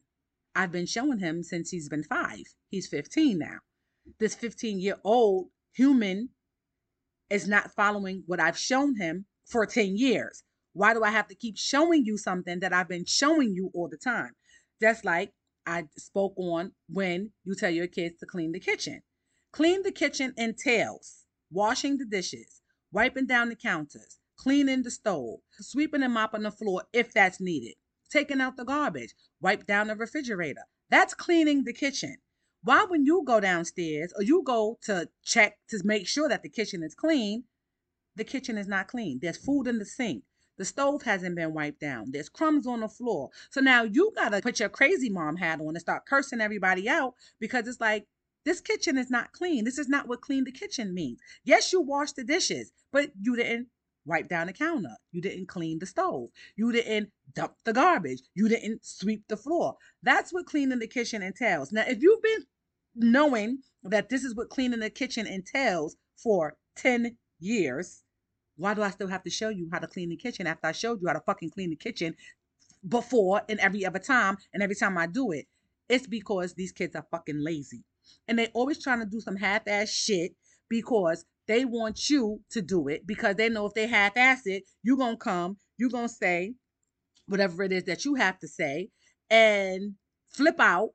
I've 0.55 0.73
been 0.73 0.87
showing 0.87 1.19
him 1.19 1.43
since 1.43 1.71
he's 1.71 1.89
been 1.89 2.05
five. 2.05 2.45
He's 2.71 2.89
15 2.89 3.39
now. 3.39 3.59
This 4.19 4.35
15 4.35 4.79
year 4.79 4.97
old 5.05 5.49
human 5.73 6.31
is 7.29 7.49
not 7.49 7.75
following 7.75 8.23
what 8.27 8.41
I've 8.41 8.59
shown 8.59 8.97
him 8.97 9.27
for 9.47 9.67
10 9.67 9.97
years. 9.97 10.45
Why 10.75 10.95
do 10.95 11.03
I 11.03 11.11
have 11.11 11.29
to 11.29 11.35
keep 11.35 11.59
showing 11.59 12.05
you 12.05 12.17
something 12.17 12.61
that 12.61 12.73
I've 12.73 12.89
been 12.89 13.05
showing 13.05 13.55
you 13.55 13.71
all 13.75 13.89
the 13.89 13.99
time? 13.99 14.33
Just 14.81 15.05
like 15.05 15.33
I 15.67 15.85
spoke 15.97 16.35
on 16.37 16.73
when 16.89 17.31
you 17.45 17.55
tell 17.55 17.71
your 17.71 17.87
kids 17.87 18.19
to 18.21 18.27
clean 18.27 18.53
the 18.53 18.61
kitchen. 18.61 19.03
Clean 19.53 19.83
the 19.83 19.93
kitchen 19.93 20.33
entails 20.37 21.25
washing 21.51 21.99
the 21.99 22.07
dishes, 22.07 22.63
wiping 22.91 23.27
down 23.27 23.51
the 23.51 23.55
counters, 23.55 24.19
cleaning 24.37 24.83
the 24.83 24.91
stove, 24.91 25.41
sweeping 25.61 26.03
and 26.03 26.15
mopping 26.15 26.43
the 26.43 26.51
floor 26.51 26.85
if 26.93 27.13
that's 27.13 27.41
needed, 27.41 27.75
taking 28.11 28.41
out 28.41 28.57
the 28.57 28.65
garbage, 28.65 29.15
wipe 29.41 29.67
down 29.67 29.89
the 29.89 29.95
refrigerator. 29.95 30.63
That's 30.89 31.15
cleaning 31.15 31.65
the 31.65 31.75
kitchen. 31.75 32.17
Why, 32.65 32.85
when 32.85 33.05
you 33.05 33.23
go 33.27 33.41
downstairs 33.41 34.13
or 34.17 34.23
you 34.23 34.43
go 34.43 34.79
to 34.85 35.09
check 35.23 35.59
to 35.69 35.81
make 35.85 36.09
sure 36.09 36.29
that 36.29 36.43
the 36.43 36.49
kitchen 36.49 36.83
is 36.83 36.95
clean, 36.95 37.45
the 38.17 38.25
kitchen 38.25 38.57
is 38.57 38.69
not 38.69 38.89
clean? 38.89 39.19
There's 39.21 39.37
food 39.37 39.67
in 39.67 39.79
the 39.79 39.85
sink. 39.85 40.25
The 40.59 40.65
stove 40.65 41.03
hasn't 41.03 41.37
been 41.37 41.55
wiped 41.55 41.81
down. 41.81 42.11
There's 42.11 42.29
crumbs 42.29 42.67
on 42.67 42.81
the 42.81 42.89
floor. 42.89 43.31
So 43.51 43.61
now 43.61 43.85
you 43.85 44.13
got 44.15 44.31
to 44.31 44.41
put 44.41 44.61
your 44.61 44.69
crazy 44.69 45.09
mom 45.09 45.37
hat 45.37 45.61
on 45.61 45.69
and 45.69 45.81
start 45.81 46.07
cursing 46.07 46.41
everybody 46.41 46.89
out 46.89 47.15
because 47.41 47.67
it's 47.67 47.81
like, 47.81 48.07
this 48.45 48.61
kitchen 48.61 48.99
is 48.99 49.11
not 49.11 49.33
clean. 49.33 49.65
This 49.65 49.79
is 49.79 49.89
not 49.89 50.09
what 50.09 50.21
clean 50.21 50.45
the 50.45 50.53
kitchen 50.53 50.93
means. 50.93 51.21
Yes, 51.45 51.73
you 51.73 51.81
washed 51.81 52.17
the 52.17 52.25
dishes, 52.25 52.73
but 52.93 53.13
you 53.21 53.37
didn't 53.37 53.69
wipe 54.05 54.29
down 54.29 54.49
the 54.49 54.53
counter. 54.53 54.97
You 55.13 55.23
didn't 55.23 55.47
clean 55.47 55.79
the 55.79 55.87
stove. 55.87 56.31
You 56.57 56.73
didn't 56.73 57.11
dump 57.35 57.55
the 57.65 57.73
garbage. 57.73 58.23
You 58.35 58.49
didn't 58.49 58.85
sweep 58.85 59.25
the 59.29 59.37
floor. 59.37 59.77
That's 60.03 60.33
what 60.33 60.47
cleaning 60.47 60.81
the 60.81 60.89
kitchen 60.89 61.23
entails. 61.23 61.73
Now, 61.73 61.85
if 61.87 62.03
you've 62.03 62.23
been 62.23 62.45
knowing 62.97 63.59
that 63.85 64.09
this 64.09 64.25
is 64.25 64.35
what 64.35 64.51
cleaning 64.51 64.81
the 64.81 64.91
kitchen 64.91 65.27
entails 65.27 65.97
for 66.17 66.57
10 66.77 67.17
years, 67.39 68.03
why 68.57 68.75
do 68.75 68.83
I 68.83 68.91
still 68.91 69.09
have 69.09 69.23
to 69.25 69.31
show 69.31 69.49
you 69.49 69.69
how 69.73 69.79
to 69.79 69.87
clean 69.87 70.11
the 70.11 70.17
kitchen 70.17 70.47
after 70.47 70.67
I 70.67 70.73
showed 70.73 71.01
you 71.01 71.09
how 71.09 71.15
to 71.15 71.21
fucking 71.21 71.51
clean 71.51 71.71
the 71.71 71.77
kitchen 71.77 72.15
before 72.89 73.43
and 73.49 73.59
every 73.61 73.85
other 73.87 73.99
time 73.99 74.37
and 74.53 74.63
every 74.63 74.77
time 74.77 74.99
I 74.99 75.07
do 75.07 75.33
it? 75.33 75.47
It's 75.89 76.07
because 76.07 76.55
these 76.55 76.73
kids 76.73 76.97
are 76.97 77.07
fucking 77.11 77.43
lazy. 77.43 77.85
And 78.29 78.39
they 78.39 78.49
always 78.49 78.83
trying 78.83 79.01
to 79.01 79.07
do 79.07 79.21
some 79.21 79.37
half-ass 79.37 79.91
shit 79.91 80.33
because 80.69 81.25
they 81.47 81.65
want 81.65 82.09
you 82.09 82.41
to 82.51 82.63
do 82.63 82.89
it 82.89 83.07
because 83.07 83.37
they 83.37 83.49
know 83.49 83.67
if 83.67 83.75
they 83.75 83.87
half-ass 83.87 84.43
it, 84.47 84.65
you're 84.83 84.97
gonna 84.97 85.17
come, 85.17 85.57
you're 85.77 85.91
gonna 85.91 86.09
say 86.09 86.55
whatever 87.27 87.63
it 87.63 87.73
is 87.73 87.85
that 87.85 88.05
you 88.05 88.15
have 88.15 88.39
to 88.41 88.49
say 88.49 88.89
and 89.31 89.95
flip 90.29 90.61
out, 90.61 90.91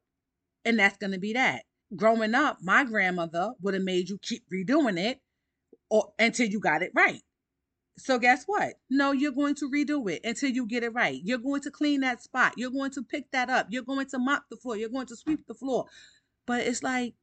and 0.66 0.80
that's 0.80 0.98
gonna 0.98 1.20
be 1.20 1.34
that. 1.34 1.64
Growing 1.96 2.36
up, 2.36 2.58
my 2.62 2.84
grandmother 2.84 3.52
would 3.62 3.74
have 3.74 3.84
made 3.84 4.10
you 4.10 4.18
keep 4.22 4.44
redoing 4.54 5.00
it 5.00 5.20
or 5.90 6.12
until 6.20 6.48
you 6.48 6.60
got 6.60 6.82
it 6.82 6.92
right. 6.94 7.22
So 8.00 8.20
guess 8.20 8.44
what? 8.46 8.76
No, 8.90 9.12
you're 9.12 9.32
going 9.32 9.56
to 9.56 9.70
redo 9.70 10.10
it 10.12 10.22
until 10.24 10.52
you 10.52 10.68
get 10.68 10.84
it 10.84 10.94
right. 10.94 11.20
You're 11.24 11.40
going 11.40 11.62
to 11.62 11.72
clean 11.72 12.02
that 12.02 12.22
spot. 12.22 12.54
You're 12.56 12.72
going 12.72 12.92
to 12.92 13.02
pick 13.02 13.32
that 13.32 13.50
up. 13.50 13.68
You're 13.70 13.84
going 13.84 14.06
to 14.08 14.20
mop 14.20 14.44
the 14.50 14.58
floor. 14.58 14.78
You're 14.78 14.90
going 14.90 15.08
to 15.08 15.16
sweep 15.16 15.48
the 15.48 15.56
floor. 15.56 15.86
But 16.46 16.62
it's 16.62 16.84
like, 16.84 17.16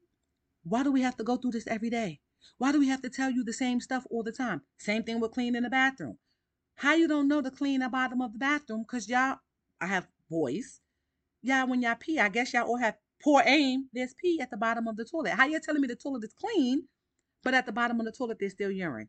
why 0.65 0.83
do 0.83 0.91
we 0.91 1.03
have 1.03 1.17
to 1.19 1.25
go 1.25 1.37
through 1.37 1.53
this 1.53 1.67
every 1.69 1.91
day? 1.91 2.21
Why 2.59 2.73
do 2.73 2.81
we 2.81 2.89
have 2.89 3.03
to 3.03 3.11
tell 3.11 3.31
you 3.31 3.45
the 3.45 3.53
same 3.53 3.81
stuff 3.81 4.05
all 4.11 4.23
the 4.23 4.33
time? 4.33 4.63
Same 4.79 5.05
thing 5.05 5.21
with 5.21 5.33
cleaning 5.33 5.63
the 5.63 5.71
bathroom. 5.71 6.19
How 6.77 6.95
you 6.95 7.07
don't 7.07 7.29
know 7.29 7.41
to 7.41 7.51
clean 7.51 7.81
the 7.81 7.89
bottom 7.89 8.21
of 8.21 8.33
the 8.33 8.39
bathroom? 8.39 8.83
Because 8.83 9.09
y'all, 9.09 9.39
I 9.81 9.87
have 9.87 10.09
boys. 10.29 10.81
Y'all, 11.43 11.69
when 11.69 11.83
y'all 11.83 11.95
pee, 11.95 12.19
I 12.19 12.29
guess 12.29 12.53
y'all 12.53 12.67
all 12.67 12.79
have 12.79 12.97
poor 13.23 13.43
aim. 13.47 13.89
There's 13.93 14.15
pee 14.15 14.41
at 14.41 14.51
the 14.51 14.57
bottom 14.57 14.89
of 14.89 14.97
the 14.97 15.05
toilet. 15.05 15.35
How 15.35 15.47
you 15.47 15.61
telling 15.61 15.81
me 15.81 15.89
the 15.89 15.95
toilet 15.95 16.25
is 16.25 16.35
clean, 16.35 16.89
but 17.45 17.55
at 17.55 17.67
the 17.67 17.73
bottom 17.73 18.01
of 18.01 18.07
the 18.07 18.13
toilet 18.13 18.39
there's 18.41 18.53
still 18.53 18.71
urine? 18.71 19.09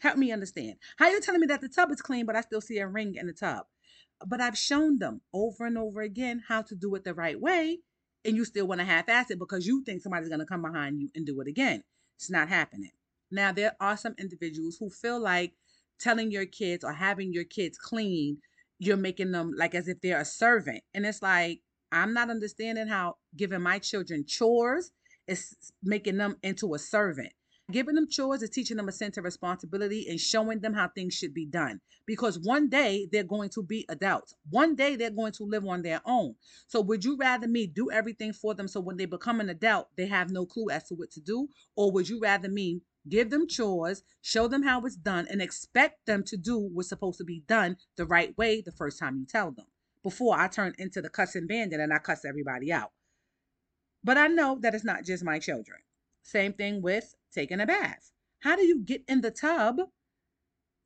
Help 0.00 0.18
me 0.18 0.32
understand. 0.32 0.76
How 0.98 1.08
you 1.08 1.20
telling 1.20 1.40
me 1.40 1.46
that 1.46 1.60
the 1.60 1.68
tub 1.68 1.90
is 1.90 2.02
clean, 2.02 2.26
but 2.26 2.36
I 2.36 2.42
still 2.42 2.60
see 2.60 2.78
a 2.78 2.86
ring 2.86 3.14
in 3.14 3.26
the 3.26 3.32
tub? 3.32 3.66
But 4.26 4.40
I've 4.40 4.58
shown 4.58 4.98
them 4.98 5.20
over 5.32 5.66
and 5.66 5.78
over 5.78 6.00
again 6.02 6.42
how 6.48 6.62
to 6.62 6.74
do 6.74 6.94
it 6.94 7.04
the 7.04 7.14
right 7.14 7.40
way, 7.40 7.80
and 8.24 8.36
you 8.36 8.44
still 8.44 8.66
want 8.66 8.80
to 8.80 8.86
half-ass 8.86 9.30
it 9.30 9.38
because 9.38 9.66
you 9.66 9.82
think 9.84 10.02
somebody's 10.02 10.28
going 10.28 10.40
to 10.40 10.46
come 10.46 10.62
behind 10.62 11.00
you 11.00 11.08
and 11.14 11.26
do 11.26 11.40
it 11.40 11.48
again. 11.48 11.82
It's 12.16 12.30
not 12.30 12.48
happening. 12.48 12.92
Now, 13.30 13.52
there 13.52 13.76
are 13.80 13.96
some 13.96 14.14
individuals 14.18 14.76
who 14.78 14.90
feel 14.90 15.20
like 15.20 15.52
telling 15.98 16.30
your 16.30 16.46
kids 16.46 16.84
or 16.84 16.92
having 16.92 17.32
your 17.32 17.44
kids 17.44 17.78
clean, 17.78 18.38
you're 18.78 18.96
making 18.96 19.32
them 19.32 19.52
like 19.56 19.74
as 19.74 19.88
if 19.88 20.00
they're 20.00 20.20
a 20.20 20.24
servant. 20.24 20.82
And 20.94 21.06
it's 21.06 21.22
like, 21.22 21.60
I'm 21.90 22.12
not 22.12 22.30
understanding 22.30 22.88
how 22.88 23.16
giving 23.36 23.62
my 23.62 23.78
children 23.78 24.24
chores 24.26 24.90
is 25.26 25.56
making 25.82 26.18
them 26.18 26.36
into 26.42 26.74
a 26.74 26.78
servant. 26.78 27.32
Giving 27.72 27.96
them 27.96 28.08
chores 28.08 28.42
is 28.42 28.50
teaching 28.50 28.76
them 28.76 28.88
a 28.88 28.92
sense 28.92 29.16
of 29.16 29.24
responsibility 29.24 30.06
and 30.08 30.20
showing 30.20 30.60
them 30.60 30.72
how 30.72 30.86
things 30.86 31.14
should 31.14 31.34
be 31.34 31.44
done. 31.44 31.80
Because 32.06 32.38
one 32.38 32.68
day 32.68 33.08
they're 33.10 33.24
going 33.24 33.48
to 33.50 33.62
be 33.62 33.84
adults. 33.88 34.36
One 34.50 34.76
day 34.76 34.94
they're 34.94 35.10
going 35.10 35.32
to 35.32 35.44
live 35.44 35.66
on 35.66 35.82
their 35.82 36.00
own. 36.04 36.36
So 36.68 36.80
would 36.80 37.04
you 37.04 37.16
rather 37.16 37.48
me 37.48 37.66
do 37.66 37.90
everything 37.90 38.32
for 38.32 38.54
them 38.54 38.68
so 38.68 38.78
when 38.78 38.96
they 38.96 39.04
become 39.04 39.40
an 39.40 39.48
adult, 39.48 39.88
they 39.96 40.06
have 40.06 40.30
no 40.30 40.46
clue 40.46 40.70
as 40.70 40.84
to 40.84 40.94
what 40.94 41.10
to 41.12 41.20
do? 41.20 41.48
Or 41.74 41.90
would 41.90 42.08
you 42.08 42.20
rather 42.20 42.48
me 42.48 42.82
give 43.08 43.30
them 43.30 43.48
chores, 43.48 44.04
show 44.22 44.46
them 44.46 44.62
how 44.62 44.82
it's 44.82 44.94
done, 44.94 45.26
and 45.28 45.42
expect 45.42 46.06
them 46.06 46.22
to 46.24 46.36
do 46.36 46.70
what's 46.72 46.88
supposed 46.88 47.18
to 47.18 47.24
be 47.24 47.42
done 47.48 47.78
the 47.96 48.06
right 48.06 48.36
way 48.38 48.60
the 48.60 48.70
first 48.70 49.00
time 49.00 49.18
you 49.18 49.26
tell 49.26 49.50
them? 49.50 49.66
Before 50.04 50.38
I 50.38 50.46
turn 50.46 50.74
into 50.78 51.02
the 51.02 51.08
cussing 51.08 51.48
bandit 51.48 51.80
and 51.80 51.92
I 51.92 51.98
cuss 51.98 52.24
everybody 52.24 52.72
out. 52.72 52.92
But 54.04 54.18
I 54.18 54.28
know 54.28 54.56
that 54.60 54.72
it's 54.72 54.84
not 54.84 55.02
just 55.02 55.24
my 55.24 55.40
children. 55.40 55.80
Same 56.22 56.52
thing 56.52 56.82
with 56.82 57.14
taking 57.36 57.60
a 57.60 57.66
bath. 57.66 58.10
How 58.40 58.56
do 58.56 58.64
you 58.64 58.82
get 58.82 59.04
in 59.06 59.20
the 59.20 59.30
tub 59.30 59.76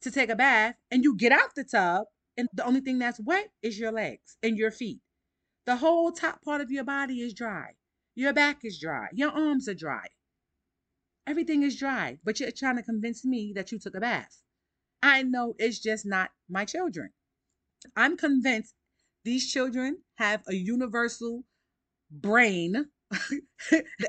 to 0.02 0.11
take 0.11 0.30
a 0.30 0.37
bath 0.37 0.75
and 0.90 1.04
you 1.04 1.16
get 1.16 1.33
out 1.33 1.54
the 1.54 1.64
tub 1.64 2.07
and 2.37 2.49
the 2.52 2.64
only 2.64 2.80
thing 2.80 2.99
that's 2.99 3.21
wet 3.21 3.50
is 3.62 3.78
your 3.78 3.92
legs 3.92 4.37
and 4.42 4.59
your 4.59 4.71
feet? 4.71 5.00
The 5.66 5.76
whole 5.76 6.11
top 6.11 6.42
part 6.42 6.61
of 6.61 6.71
your 6.71 6.85
body 6.85 7.21
is 7.21 7.33
dry. 7.33 7.76
Your 8.14 8.33
back 8.33 8.64
is 8.64 8.80
dry. 8.80 9.09
Your 9.12 9.30
arms 9.30 9.69
are 9.69 9.75
dry. 9.75 10.07
Everything 11.26 11.62
is 11.62 11.78
dry, 11.78 12.19
but 12.25 12.40
you're 12.40 12.50
trying 12.50 12.76
to 12.76 12.83
convince 12.83 13.25
me 13.25 13.52
that 13.54 13.71
you 13.71 13.78
took 13.78 13.95
a 13.95 14.00
bath. 14.00 14.42
I 15.02 15.23
know 15.23 15.54
it's 15.59 15.78
just 15.78 16.04
not 16.04 16.30
my 16.49 16.64
children. 16.64 17.11
I'm 17.95 18.16
convinced 18.16 18.75
these 19.25 19.50
children 19.50 19.99
have 20.16 20.42
a 20.49 20.54
universal 20.54 21.45
brain 22.11 22.87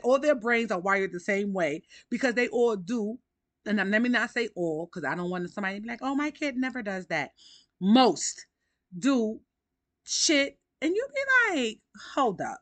all 0.03 0.20
their 0.20 0.36
brains 0.36 0.72
are 0.72 0.79
wired 0.79 1.12
the 1.12 1.20
same 1.20 1.53
way 1.53 1.84
because 2.10 2.34
they 2.36 2.48
all 2.50 2.75
do. 2.75 3.17
And 3.65 3.77
let 3.77 4.01
me 4.01 4.10
not 4.10 4.31
say 4.31 4.50
all 4.55 4.88
because 4.88 5.08
I 5.08 5.15
don't 5.15 5.29
want 5.29 5.50
somebody 5.51 5.75
to 5.75 5.81
be 5.81 5.88
like, 5.88 6.00
oh, 6.01 6.15
my 6.15 6.31
kid 6.31 6.58
never 6.58 6.81
does 6.81 7.08
that. 7.08 7.31
Most 7.79 8.46
do 8.98 9.39
shit. 10.03 10.58
And 10.81 10.96
you 10.96 11.08
be 11.13 11.55
like, 11.55 11.79
hold 12.15 12.41
up. 12.41 12.60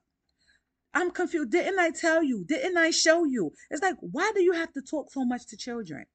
I'm 0.94 1.12
confused. 1.12 1.52
Didn't 1.52 1.80
I 1.80 1.92
tell 1.92 2.24
you? 2.24 2.44
Didn't 2.48 2.78
I 2.78 2.92
show 2.92 3.24
you? 3.24 3.54
It's 3.70 3.82
like, 3.82 3.96
why 4.02 4.32
do 4.34 4.42
you 4.42 4.54
have 4.54 4.74
to 4.74 4.82
talk 4.82 5.12
so 5.12 5.24
much 5.24 5.46
to 5.48 5.58
children? 5.58 6.06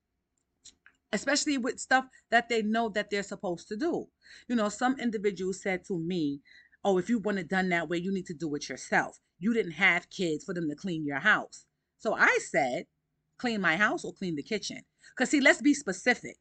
Especially 1.12 1.58
with 1.58 1.78
stuff 1.78 2.06
that 2.30 2.48
they 2.48 2.60
know 2.62 2.88
that 2.90 3.08
they're 3.08 3.22
supposed 3.22 3.68
to 3.68 3.76
do. 3.76 4.06
You 4.48 4.56
know, 4.56 4.68
some 4.68 4.98
individuals 4.98 5.62
said 5.62 5.84
to 5.86 5.98
me, 5.98 6.40
oh, 6.84 6.98
if 6.98 7.08
you 7.08 7.20
want 7.20 7.38
it 7.38 7.48
done 7.48 7.68
that 7.70 7.88
way, 7.88 7.98
you 7.98 8.12
need 8.12 8.26
to 8.26 8.34
do 8.34 8.54
it 8.56 8.68
yourself. 8.68 9.18
You 9.44 9.52
didn't 9.52 9.72
have 9.72 10.08
kids 10.08 10.42
for 10.42 10.54
them 10.54 10.70
to 10.70 10.74
clean 10.74 11.04
your 11.04 11.18
house. 11.18 11.66
So 11.98 12.14
I 12.14 12.38
said, 12.50 12.86
clean 13.38 13.60
my 13.60 13.76
house 13.76 14.02
or 14.02 14.14
clean 14.14 14.36
the 14.36 14.42
kitchen. 14.42 14.80
Because, 15.10 15.28
see, 15.28 15.40
let's 15.42 15.60
be 15.60 15.74
specific. 15.74 16.38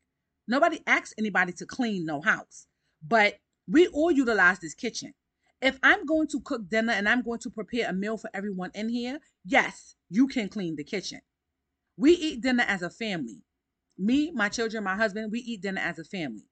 Nobody 0.47 0.79
asks 0.87 1.13
anybody 1.17 1.51
to 1.51 1.65
clean 1.65 2.05
no 2.05 2.21
house, 2.21 2.65
but 3.05 3.39
we 3.67 3.87
all 3.87 4.09
utilize 4.09 4.59
this 4.59 4.73
kitchen. 4.73 5.13
If 5.61 5.79
I'm 5.83 6.05
going 6.05 6.29
to 6.29 6.39
cook 6.39 6.69
dinner 6.69 6.93
and 6.93 7.09
I'm 7.09 7.23
going 7.23 7.39
to 7.39 7.49
prepare 7.49 7.89
a 7.89 7.93
meal 7.93 8.15
for 8.15 8.29
everyone 8.33 8.71
in 8.73 8.87
here, 8.87 9.19
yes, 9.43 9.95
you 10.09 10.29
can 10.29 10.47
clean 10.47 10.77
the 10.77 10.85
kitchen. 10.85 11.19
We 11.97 12.13
eat 12.13 12.39
dinner 12.39 12.63
as 12.65 12.83
a 12.83 12.89
family. 12.89 13.43
me, 13.97 14.31
my 14.31 14.47
children, 14.47 14.81
my 14.85 14.95
husband, 14.95 15.29
we 15.29 15.39
eat 15.39 15.61
dinner 15.61 15.81
as 15.81 15.99
a 15.99 16.05
family. 16.05 16.47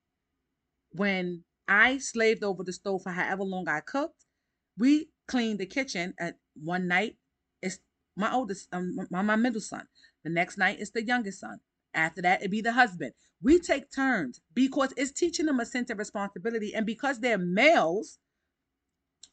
When 0.91 1.45
I 1.69 1.97
slaved 1.99 2.43
over 2.43 2.61
the 2.61 2.73
stove 2.73 3.03
for 3.03 3.11
however 3.11 3.43
long 3.43 3.69
I 3.69 3.79
cooked, 3.79 4.25
we 4.77 5.11
cleaned 5.27 5.59
the 5.59 5.65
kitchen 5.65 6.13
at 6.19 6.40
one 6.55 6.87
night. 6.87 7.17
It's 7.61 7.79
my 8.15 8.31
oldest, 8.33 8.67
um, 8.71 8.95
my, 9.09 9.21
my 9.21 9.35
middle 9.35 9.61
son. 9.61 9.87
The 10.23 10.29
next 10.29 10.57
night 10.57 10.77
it's 10.79 10.91
the 10.91 11.03
youngest 11.03 11.39
son. 11.39 11.59
After 11.93 12.21
that, 12.21 12.39
it'd 12.39 12.51
be 12.51 12.61
the 12.61 12.71
husband. 12.71 13.13
We 13.41 13.59
take 13.59 13.91
turns 13.91 14.39
because 14.53 14.93
it's 14.95 15.11
teaching 15.11 15.45
them 15.45 15.59
a 15.59 15.65
sense 15.65 15.89
of 15.89 15.97
responsibility. 15.97 16.73
And 16.73 16.85
because 16.85 17.19
they're 17.19 17.37
males, 17.37 18.17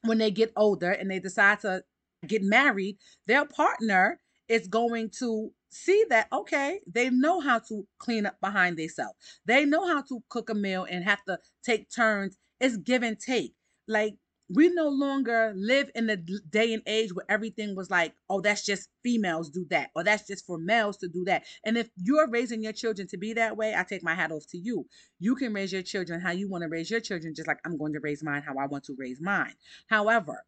when 0.03 0.19
they 0.19 0.31
get 0.31 0.53
older 0.57 0.91
and 0.91 1.11
they 1.11 1.21
decide 1.21 1.61
to 1.61 1.85
get 2.27 2.43
married, 2.43 2.99
their 3.27 3.45
partner 3.45 4.21
is 4.49 4.67
going 4.67 5.11
to 5.11 5.53
see 5.71 6.05
that 6.09 6.27
okay 6.33 6.81
they 6.91 7.11
know 7.11 7.41
how 7.41 7.59
to 7.59 7.87
clean 7.99 8.25
up 8.25 8.41
behind 8.41 8.79
themselves 8.79 9.15
they 9.45 9.65
know 9.67 9.87
how 9.87 10.01
to 10.01 10.23
cook 10.31 10.49
a 10.49 10.55
meal 10.55 10.87
and 10.89 11.05
have 11.05 11.23
to 11.25 11.39
take 11.63 11.91
turns 11.95 12.39
it's 12.59 12.79
give 12.79 13.03
and 13.03 13.19
take 13.21 13.53
like 13.87 14.15
we 14.51 14.71
no 14.71 14.89
longer 14.89 15.53
live 15.55 15.91
in 15.95 16.07
the 16.07 16.17
day 16.17 16.73
and 16.73 16.83
age 16.87 17.13
where 17.13 17.27
everything 17.29 17.77
was 17.77 17.91
like, 17.91 18.15
oh, 18.31 18.41
that's 18.41 18.65
just 18.65 18.89
females 19.03 19.51
do 19.51 19.67
that, 19.69 19.91
or 19.95 20.03
that's 20.03 20.27
just 20.27 20.47
for 20.47 20.59
males 20.59 20.97
to 20.99 21.09
do 21.09 21.25
that. 21.27 21.45
And 21.65 21.77
if 21.77 21.91
you're 21.97 22.29
raising 22.29 22.63
your 22.63 22.73
children 22.73 23.07
to 23.09 23.19
be 23.19 23.35
that 23.35 23.57
way, 23.57 23.75
I 23.77 23.83
take 23.83 24.03
my 24.03 24.15
hat 24.15 24.33
off 24.33 24.47
to 24.49 24.59
you. 24.59 24.87
You 25.19 25.35
can 25.37 25.53
raise 25.53 25.73
your 25.73 25.83
children 25.83 26.21
how 26.21 26.31
you 26.31 26.49
want 26.49 26.63
to 26.63 26.69
raise 26.69 26.91
your 26.91 27.01
children, 27.01 27.35
just 27.35 27.49
like 27.49 27.59
I'm 27.65 27.77
going 27.77 27.93
to 27.93 28.01
raise 28.01 28.23
mine 28.23 28.43
how 28.43 28.57
I 28.59 28.67
want 28.67 28.85
to 28.85 28.97
raise 28.99 29.21
mine. 29.21 29.55
However, 29.89 30.45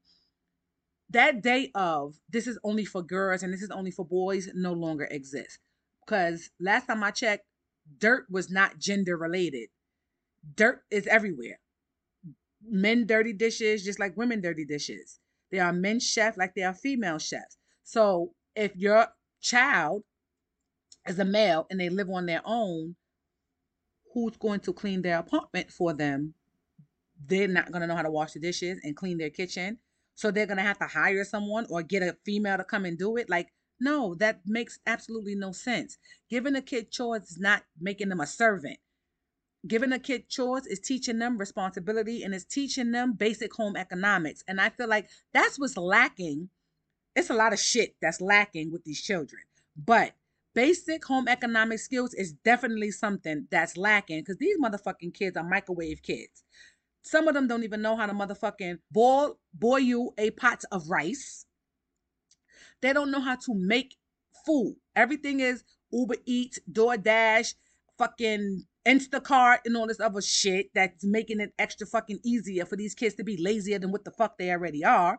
that 1.11 1.43
day 1.43 1.71
of 1.75 2.15
this 2.31 2.47
is 2.47 2.59
only 2.65 2.87
for 2.87 3.03
girls 3.03 3.43
and 3.43 3.53
this 3.53 3.63
is 3.63 3.71
only 3.71 3.91
for 3.91 4.07
boys 4.07 4.49
no 4.55 4.73
longer 4.73 5.07
exists. 5.11 5.59
Because 6.07 6.51
last 6.59 6.87
time 6.87 7.05
I 7.05 7.11
checked, 7.11 7.45
dirt 7.99 8.27
was 8.31 8.51
not 8.51 8.79
gender 8.79 9.17
related. 9.17 9.69
Dirt 10.57 10.83
is 10.91 11.07
everywhere 11.07 11.59
men 12.69 13.07
dirty 13.07 13.33
dishes 13.33 13.85
just 13.85 13.99
like 13.99 14.17
women 14.17 14.41
dirty 14.41 14.65
dishes. 14.65 15.19
There 15.51 15.65
are 15.65 15.73
men 15.73 16.01
chefs 16.01 16.37
like 16.37 16.55
there 16.55 16.69
are 16.69 16.75
female 16.75 17.19
chefs. 17.19 17.57
So 17.83 18.35
if 18.55 18.77
your 18.77 19.09
child 19.41 20.05
is 21.09 21.19
a 21.19 21.25
male 21.25 21.67
and 21.71 21.81
they 21.81 21.89
live 21.89 22.11
on 22.11 22.27
their 22.27 22.43
own, 22.45 22.97
who's 24.13 24.37
going 24.37 24.61
to 24.61 24.73
clean 24.73 25.03
their 25.03 25.19
apartment 25.19 25.71
for 25.71 25.93
them? 25.93 26.35
They're 27.27 27.49
not 27.49 27.71
going 27.71 27.83
to 27.83 27.87
know 27.87 27.97
how 27.97 28.03
to 28.03 28.11
wash 28.11 28.33
the 28.33 28.41
dishes 28.41 28.81
and 28.83 28.97
clean 28.97 29.19
their 29.19 29.31
kitchen. 29.31 29.79
So 30.15 30.31
they're 30.31 30.47
going 30.47 30.59
to 30.59 30.63
have 30.63 30.79
to 30.79 30.87
hire 30.87 31.25
someone 31.25 31.67
or 31.71 31.83
get 31.83 32.03
a 32.03 32.17
female 32.25 32.57
to 32.59 32.65
come 32.65 32.85
and 32.85 32.99
do 32.99 33.17
it. 33.17 33.31
Like, 33.31 33.49
no, 33.81 34.15
that 34.17 34.41
makes 34.47 34.79
absolutely 34.87 35.35
no 35.35 35.53
sense. 35.53 35.97
Giving 36.29 36.57
a 36.57 36.63
kid 36.63 36.91
chores 36.91 37.31
is 37.31 37.39
not 37.39 37.63
making 37.81 38.11
them 38.11 38.21
a 38.21 38.27
servant 38.27 38.79
giving 39.67 39.93
a 39.93 39.99
kid 39.99 40.29
chores 40.29 40.67
is 40.67 40.81
teaching 40.81 41.19
them 41.19 41.39
responsibility 41.39 42.23
and 42.23 42.35
is 42.35 42.45
teaching 42.45 42.93
them 42.93 43.13
basic 43.13 43.53
home 43.55 43.77
economics. 43.77 44.43
And 44.49 44.61
I 44.61 44.71
feel 44.71 44.89
like 44.89 45.09
that's 45.33 45.59
what's 45.59 45.77
lacking. 45.77 46.49
It's 47.15 47.31
a 47.31 47.35
lot 47.35 47.53
of 47.53 47.59
shit 47.59 47.97
that's 48.01 48.21
lacking 48.21 48.73
with 48.73 48.85
these 48.85 49.01
children. 49.01 49.43
But 49.77 50.13
basic 50.55 51.05
home 51.05 51.29
economic 51.29 51.79
skills 51.79 52.15
is 52.15 52.33
definitely 52.33 52.91
something 52.91 53.47
that's 53.51 53.77
lacking 53.77 54.21
because 54.21 54.39
these 54.39 54.57
motherfucking 54.59 55.15
kids 55.15 55.37
are 55.37 55.45
microwave 55.45 56.03
kids. 56.03 56.45
Some 57.03 57.29
of 57.29 57.35
them 57.35 57.49
don't 57.49 57.65
even 57.65 57.83
know 57.83 57.97
how 57.97 58.07
to 58.07 58.13
motherfucking 58.13 58.79
boil 58.91 59.39
boil 59.55 59.79
you 59.79 60.15
a 60.19 60.31
pot 60.31 60.65
of 60.71 60.89
rice. 60.89 61.47
They 62.83 62.93
don't 62.93 63.11
know 63.11 63.21
how 63.21 63.37
to 63.37 63.55
make 63.55 63.97
food. 64.47 64.77
Everything 64.97 65.41
is 65.41 65.65
Uber 65.93 66.17
Eats, 66.25 66.61
DoorDash, 66.71 67.55
fucking 67.99 68.65
Instacart 68.87 69.59
and 69.65 69.77
all 69.77 69.87
this 69.87 70.01
other 70.01 70.23
shit 70.23 70.71
that's 70.75 71.05
making 71.05 71.41
it 71.41 71.53
extra 71.59 71.87
fucking 71.87 72.21
easier 72.25 72.65
for 72.65 72.77
these 72.77 72.95
kids 72.95 73.15
to 73.17 73.25
be 73.25 73.37
lazier 73.37 73.79
than 73.79 73.93
what 73.93 74.05
the 74.05 74.11
fuck 74.11 74.39
they 74.39 74.51
already 74.51 74.85
are. 74.85 75.19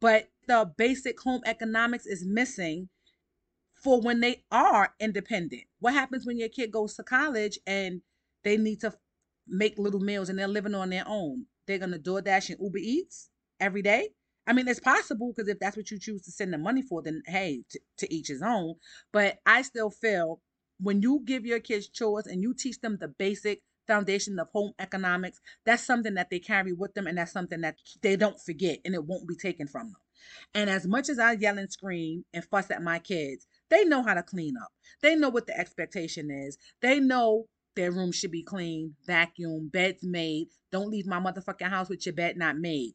But 0.00 0.28
the 0.46 0.70
basic 0.76 1.20
home 1.20 1.42
economics 1.44 2.06
is 2.06 2.24
missing 2.26 2.88
for 3.82 4.00
when 4.00 4.20
they 4.20 4.44
are 4.50 4.94
independent. 5.00 5.62
What 5.78 5.94
happens 5.94 6.26
when 6.26 6.38
your 6.38 6.48
kid 6.48 6.70
goes 6.70 6.94
to 6.96 7.02
college 7.02 7.58
and 7.66 8.02
they 8.44 8.56
need 8.56 8.80
to 8.80 8.92
make 9.46 9.78
little 9.78 10.00
meals 10.00 10.28
and 10.28 10.38
they're 10.38 10.48
living 10.48 10.74
on 10.74 10.90
their 10.90 11.04
own? 11.06 11.46
They're 11.66 11.78
gonna 11.78 11.98
DoorDash 11.98 12.50
and 12.50 12.58
Uber 12.60 12.78
Eats 12.78 13.30
every 13.58 13.82
day. 13.82 14.10
I 14.46 14.52
mean, 14.52 14.68
it's 14.68 14.80
possible 14.80 15.32
because 15.32 15.48
if 15.48 15.58
that's 15.60 15.76
what 15.76 15.90
you 15.90 15.98
choose 15.98 16.22
to 16.22 16.32
send 16.32 16.52
the 16.52 16.58
money 16.58 16.82
for, 16.82 17.02
then 17.02 17.22
hey, 17.26 17.62
t- 17.70 17.80
to 17.98 18.12
each 18.12 18.28
his 18.28 18.42
own. 18.42 18.74
But 19.12 19.38
I 19.46 19.62
still 19.62 19.90
feel 19.90 20.40
when 20.82 21.02
you 21.02 21.22
give 21.24 21.44
your 21.46 21.60
kids 21.60 21.88
chores 21.88 22.26
and 22.26 22.42
you 22.42 22.54
teach 22.54 22.80
them 22.80 22.96
the 22.98 23.08
basic 23.08 23.62
foundation 23.86 24.38
of 24.38 24.48
home 24.52 24.72
economics, 24.78 25.40
that's 25.64 25.84
something 25.84 26.14
that 26.14 26.30
they 26.30 26.38
carry 26.38 26.72
with 26.72 26.94
them 26.94 27.06
and 27.06 27.18
that's 27.18 27.32
something 27.32 27.60
that 27.60 27.76
they 28.02 28.16
don't 28.16 28.40
forget 28.40 28.78
and 28.84 28.94
it 28.94 29.04
won't 29.04 29.28
be 29.28 29.34
taken 29.36 29.66
from 29.66 29.88
them. 29.88 30.00
And 30.54 30.70
as 30.70 30.86
much 30.86 31.08
as 31.08 31.18
I 31.18 31.32
yell 31.32 31.58
and 31.58 31.72
scream 31.72 32.24
and 32.32 32.44
fuss 32.44 32.70
at 32.70 32.82
my 32.82 32.98
kids, 32.98 33.46
they 33.68 33.84
know 33.84 34.02
how 34.02 34.14
to 34.14 34.22
clean 34.22 34.54
up. 34.60 34.68
They 35.02 35.16
know 35.16 35.28
what 35.28 35.46
the 35.46 35.58
expectation 35.58 36.30
is. 36.30 36.58
They 36.82 37.00
know 37.00 37.46
their 37.74 37.92
room 37.92 38.12
should 38.12 38.30
be 38.30 38.42
clean, 38.42 38.94
vacuum, 39.06 39.70
beds 39.72 40.02
made. 40.02 40.48
Don't 40.72 40.90
leave 40.90 41.06
my 41.06 41.18
motherfucking 41.20 41.68
house 41.68 41.88
with 41.88 42.04
your 42.04 42.14
bed 42.14 42.36
not 42.36 42.58
made. 42.58 42.92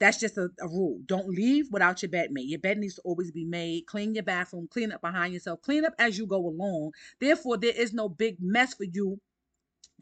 That's 0.00 0.18
just 0.18 0.38
a, 0.38 0.48
a, 0.60 0.68
rule. 0.68 1.00
Don't 1.06 1.28
leave 1.28 1.66
without 1.70 2.02
your 2.02 2.10
bed 2.10 2.30
made. 2.30 2.48
Your 2.48 2.60
bed 2.60 2.78
needs 2.78 2.94
to 2.96 3.02
always 3.02 3.32
be 3.32 3.44
made. 3.44 3.86
Clean 3.86 4.14
your 4.14 4.22
bathroom. 4.22 4.68
Clean 4.70 4.92
up 4.92 5.00
behind 5.00 5.34
yourself. 5.34 5.60
Clean 5.62 5.84
up 5.84 5.94
as 5.98 6.18
you 6.18 6.26
go 6.26 6.36
along. 6.36 6.92
Therefore, 7.20 7.56
there 7.56 7.74
is 7.74 7.92
no 7.92 8.08
big 8.08 8.36
mess 8.40 8.74
for 8.74 8.84
you 8.84 9.20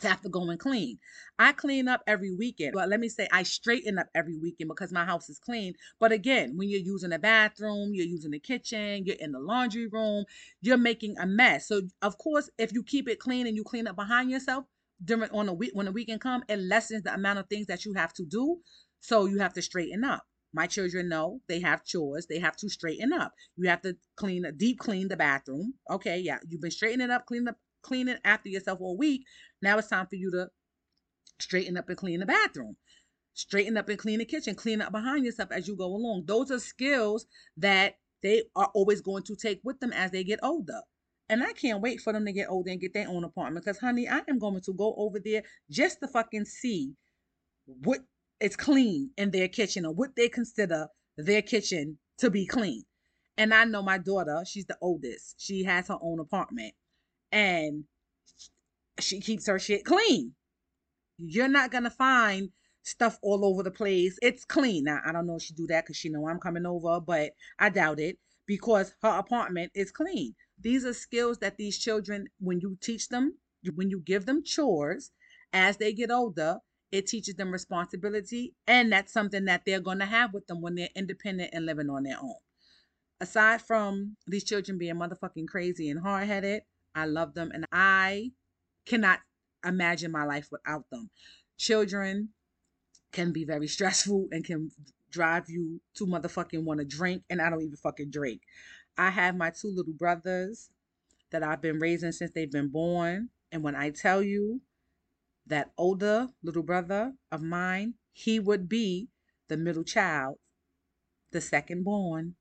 to 0.00 0.09
have 0.09 0.20
to 0.20 0.28
go 0.28 0.50
and 0.50 0.61
clean. 0.61 0.98
I 1.38 1.52
clean 1.52 1.88
up 1.88 2.02
every 2.06 2.35
weekend. 2.35 2.72
But 2.74 2.88
let 2.88 3.00
me 3.00 3.09
say 3.09 3.28
I 3.32 3.42
straighten 3.44 3.98
up 3.98 4.09
every 4.14 4.37
weekend 4.37 4.68
because 4.68 4.92
my 4.92 5.04
house 5.04 5.28
is 5.30 5.38
clean. 5.38 5.74
But 5.98 6.12
again, 6.12 6.56
when 6.56 6.68
you're 6.68 6.80
using 6.80 7.11
the 7.11 7.18
bathroom, 7.18 7.92
you're 7.94 8.06
using 8.06 8.32
the 8.32 8.38
kitchen, 8.38 9.04
you're 9.06 9.16
in 9.18 9.32
the 9.32 9.40
laundry 9.40 9.87
room, 9.87 10.24
you're 10.61 10.76
making 10.76 11.16
a 11.18 11.26
mess. 11.26 11.68
So 11.68 11.82
of 12.02 12.18
course, 12.18 12.50
if 12.59 12.72
you 12.72 12.82
keep 12.82 13.09
it 13.09 13.18
clean 13.18 13.46
and 13.46 13.56
you 13.56 13.64
clean 13.64 13.87
up 13.87 13.96
behind 13.96 14.30
yourself, 14.30 14.64
during 15.04 15.30
on 15.30 15.48
a 15.48 15.52
week 15.52 15.72
when 15.74 15.87
the 15.87 15.92
weekend 15.92 16.20
come, 16.20 16.42
it 16.48 16.59
lessens 16.59 17.02
the 17.02 17.12
amount 17.12 17.38
of 17.38 17.46
things 17.48 17.66
that 17.66 17.85
you 17.85 17.92
have 17.94 18.12
to 18.14 18.24
do. 18.24 18.59
So 19.07 19.27
you 19.27 19.38
have 19.38 19.53
to 19.53 19.62
straighten 19.62 20.03
up. 20.03 20.25
My 20.53 20.66
children 20.66 21.09
know 21.09 21.40
they 21.47 21.61
have 21.61 21.85
chores. 21.85 22.27
They 22.27 22.40
have 22.40 22.57
to 22.57 22.69
straighten 22.69 23.12
up. 23.12 23.33
You 23.57 23.69
have 23.69 23.81
to 23.83 23.97
clean, 24.16 24.45
deep 24.57 24.81
clean 24.81 25.07
the 25.07 25.16
bathroom. 25.16 25.75
Okay, 25.88 26.19
yeah, 26.19 26.38
you've 26.49 26.61
been 26.61 26.73
straightening 26.73 27.11
up, 27.11 27.25
cleaning 27.25 27.47
up, 27.47 27.57
cleaning 27.83 28.16
after 28.25 28.49
yourself 28.49 28.81
all 28.81 28.97
week. 28.97 29.23
Now 29.62 29.79
it's 29.79 29.87
time 29.87 30.09
for 30.09 30.16
you 30.16 30.33
to 30.33 30.49
straighten 31.38 31.77
up 31.77 31.88
and 31.88 31.97
clean 31.97 32.19
the 32.19 32.27
bathroom. 32.27 32.79
Straighten 33.35 33.77
up 33.77 33.88
and 33.88 33.97
clean 33.97 34.19
the 34.19 34.25
kitchen. 34.25 34.57
Clean 34.57 34.83
up 34.83 34.90
behind 34.90 35.25
yourself 35.25 35.53
as 35.53 35.69
you 35.69 35.77
go 35.77 35.87
along. 35.87 36.25
Those 36.27 36.51
are 36.51 36.59
skills 36.59 37.27
that 37.59 37.99
they 38.25 38.42
are 38.57 38.73
always 38.75 39.03
going 39.03 39.23
to 39.25 39.37
take 39.37 39.61
with 39.62 39.79
them 39.79 39.92
as 39.92 40.11
they 40.11 40.25
get 40.25 40.40
older. 40.42 40.81
And 41.29 41.45
I 41.45 41.53
can't 41.53 41.81
wait 41.81 42.01
for 42.01 42.12
them 42.12 42.27
to 42.27 42.33
get 42.33 42.49
older 42.49 42.73
and 42.73 42.81
get 42.81 42.92
their 42.92 43.09
own 43.09 43.23
apartment. 43.23 43.64
Because, 43.64 43.79
honey, 43.79 44.09
I 44.09 44.23
am 44.29 44.40
going 44.40 44.61
to 44.62 44.73
go 44.73 44.97
over 44.99 45.21
there 45.25 45.45
just 45.71 46.01
to 46.01 46.09
fucking 46.09 46.47
see 46.47 46.95
what 47.66 48.01
is 48.40 48.57
clean 48.57 49.11
in 49.16 49.31
their 49.31 49.49
kitchen 49.49 49.87
or 49.87 49.92
what 49.92 50.16
they 50.16 50.29
consider 50.29 50.88
their 51.16 51.42
kitchen 51.42 51.99
to 52.18 52.31
be 52.31 52.46
clean. 52.46 52.85
And 53.38 53.53
I 53.53 53.64
know 53.64 53.83
my 53.83 53.99
daughter, 53.99 54.42
she's 54.46 54.66
the 54.66 54.79
oldest. 54.81 55.37
She 55.38 55.64
has 55.64 55.88
her 55.88 55.99
own 56.01 56.20
apartment 56.20 56.75
and 57.33 57.85
she 59.01 59.20
keeps 59.20 59.46
her 59.46 59.59
shit 59.59 59.85
clean. 59.85 60.35
You're 61.18 61.49
not 61.49 61.70
going 61.70 61.85
to 61.85 61.90
find 61.90 62.51
stuff 62.83 63.18
all 63.22 63.44
over 63.44 63.62
the 63.62 63.70
place. 63.70 64.18
It's 64.22 64.44
clean. 64.44 64.85
Now, 64.85 65.01
I 65.05 65.12
don't 65.12 65.27
know 65.27 65.37
if 65.37 65.42
she 65.42 65.55
do 65.55 65.66
that 65.68 65.85
because 65.85 65.96
she 65.96 66.09
know 66.09 66.29
I'm 66.29 66.38
coming 66.38 66.66
over, 66.66 67.01
but 67.01 67.33
I 67.59 67.68
doubt 67.68 68.01
it 68.01 68.18
because 68.46 68.94
her 69.03 69.18
apartment 69.18 69.72
is 69.75 69.90
clean. 69.90 70.35
These 70.59 70.85
are 70.85 70.94
skills 70.94 71.38
that 71.38 71.57
these 71.57 71.79
children, 71.79 72.29
when 72.38 72.61
you 72.61 72.79
teach 72.81 73.09
them, 73.09 73.38
when 73.75 73.90
you 73.90 74.01
give 74.01 74.25
them 74.25 74.44
chores, 74.44 75.11
as 75.53 75.77
they 75.79 75.92
get 75.92 76.11
older, 76.11 76.59
it 76.92 77.07
teaches 77.07 77.35
them 77.35 77.51
responsibility, 77.51 78.55
and 78.66 78.92
that's 78.92 79.12
something 79.12 79.44
that 79.46 79.62
they're 79.66 79.81
going 79.81 79.99
to 79.99 80.07
have 80.07 80.33
with 80.33 80.46
them 80.46 80.61
when 80.61 80.75
they're 80.75 80.88
independent 80.94 81.51
and 81.53 81.66
living 81.66 81.90
on 81.90 82.05
their 82.05 82.18
own. 82.20 82.37
Aside 83.20 83.62
from 83.62 84.16
these 84.27 84.44
children 84.44 84.79
being 84.79 84.96
motherfucking 84.96 85.49
crazy 85.49 85.88
and 85.90 86.01
hard 86.01 86.27
headed, 86.27 86.62
I 86.94 87.07
love 87.07 87.35
them 87.35 87.51
and 87.53 87.66
I 87.72 88.33
cannot 88.85 89.20
imagine 89.64 90.12
my 90.12 90.25
life 90.25 90.49
without 90.51 90.88
them. 90.90 91.11
Children 91.59 92.31
can 93.12 93.33
be 93.33 93.44
very 93.44 93.66
stressful 93.68 94.29
and 94.31 94.44
can 94.44 94.70
drive 95.11 95.49
you 95.49 95.81
to 95.94 96.07
motherfucking 96.07 96.64
want 96.64 96.81
to 96.81 96.87
drink, 96.87 97.22
and 97.31 97.40
I 97.40 97.51
don't 97.51 97.62
even 97.62 97.77
fucking 97.77 98.11
drink. 98.11 98.42
I 98.99 99.11
have 99.11 99.37
my 99.37 99.51
two 99.51 99.68
little 99.75 99.92
brothers 99.92 100.70
that 101.31 101.42
I've 101.42 101.61
been 101.61 101.79
raising 101.79 102.12
since 102.12 102.31
they've 102.33 102.51
been 102.51 102.68
born. 102.68 103.31
And 103.53 103.62
when 103.62 103.75
I 103.75 103.90
tell 103.90 104.22
you 104.22 104.61
that 105.46 105.72
older 105.76 106.28
little 106.42 106.62
brother 106.62 107.14
of 107.30 107.42
mine, 107.42 107.94
he 108.12 108.40
would 108.40 108.68
be 108.68 109.09
the 109.48 109.56
middle 109.56 109.85
child, 109.85 110.38
the 111.30 111.40
second 111.40 111.85
born. 111.85 112.35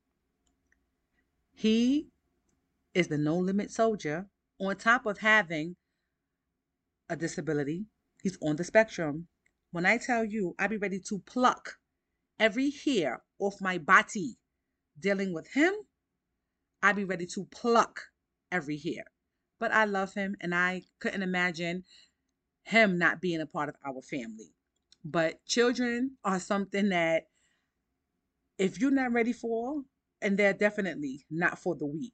He 1.53 2.09
is 2.93 3.07
the 3.07 3.17
no 3.17 3.37
limit 3.37 3.71
soldier 3.71 4.27
on 4.59 4.75
top 4.77 5.05
of 5.05 5.19
having 5.19 5.75
a 7.09 7.15
disability. 7.15 7.85
He's 8.23 8.37
on 8.41 8.55
the 8.55 8.63
spectrum. 8.63 9.27
When 9.71 9.85
I 9.85 9.97
tell 9.97 10.23
you, 10.25 10.55
I'd 10.57 10.69
be 10.69 10.77
ready 10.77 10.99
to 11.09 11.19
pluck 11.19 11.77
every 12.39 12.71
hair 12.71 13.23
off 13.39 13.61
my 13.61 13.77
body 13.77 14.37
dealing 14.99 15.33
with 15.33 15.47
him, 15.53 15.73
I'd 16.81 16.95
be 16.95 17.03
ready 17.03 17.25
to 17.27 17.45
pluck 17.45 18.01
every 18.51 18.77
hair. 18.77 19.05
But 19.59 19.71
I 19.71 19.85
love 19.85 20.13
him 20.13 20.35
and 20.41 20.53
I 20.53 20.83
couldn't 20.99 21.23
imagine 21.23 21.83
him 22.65 22.97
not 22.97 23.21
being 23.21 23.41
a 23.41 23.45
part 23.45 23.69
of 23.69 23.75
our 23.86 24.01
family. 24.01 24.54
But 25.04 25.45
children 25.45 26.17
are 26.23 26.39
something 26.39 26.89
that 26.89 27.28
if 28.58 28.80
you're 28.80 28.91
not 28.91 29.13
ready 29.13 29.34
for, 29.34 29.84
and 30.21 30.38
they're 30.38 30.54
definitely 30.54 31.25
not 31.30 31.60
for 31.60 31.75
the 31.75 31.86
weak. 31.86 32.13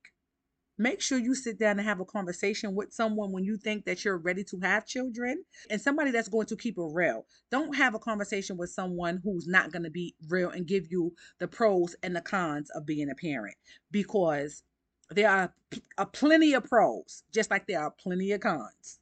Make 0.77 0.99
sure 0.99 1.19
you 1.19 1.35
sit 1.35 1.59
down 1.59 1.77
and 1.77 1.87
have 1.87 1.99
a 1.99 2.05
conversation 2.05 2.75
with 2.75 2.91
someone 2.91 3.31
when 3.31 3.43
you 3.43 3.55
think 3.55 3.85
that 3.85 4.03
you're 4.03 4.17
ready 4.17 4.43
to 4.45 4.59
have 4.61 4.87
children 4.87 5.43
and 5.69 5.79
somebody 5.79 6.11
that's 6.11 6.27
going 6.27 6.47
to 6.47 6.55
keep 6.55 6.77
it 6.77 6.89
real. 6.91 7.25
Don't 7.51 7.75
have 7.75 7.93
a 7.93 7.99
conversation 7.99 8.57
with 8.57 8.71
someone 8.71 9.21
who's 9.23 9.47
not 9.47 9.71
going 9.71 9.83
to 9.83 9.91
be 9.91 10.15
real 10.27 10.49
and 10.49 10.65
give 10.65 10.91
you 10.91 11.13
the 11.39 11.47
pros 11.47 11.95
and 12.01 12.15
the 12.15 12.21
cons 12.21 12.71
of 12.71 12.85
being 12.85 13.11
a 13.11 13.15
parent 13.15 13.55
because 13.91 14.63
there 15.11 15.29
are 15.29 15.53
a 15.97 16.05
plenty 16.05 16.53
of 16.53 16.63
pros, 16.63 17.23
just 17.31 17.51
like 17.51 17.67
there 17.67 17.81
are 17.81 17.91
plenty 17.91 18.31
of 18.31 18.41
cons. 18.41 19.00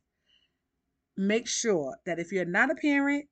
Make 1.22 1.50
sure 1.50 1.98
that 2.06 2.18
if 2.18 2.32
you're 2.32 2.46
not 2.46 2.72
a 2.72 2.76
parent, 2.76 3.26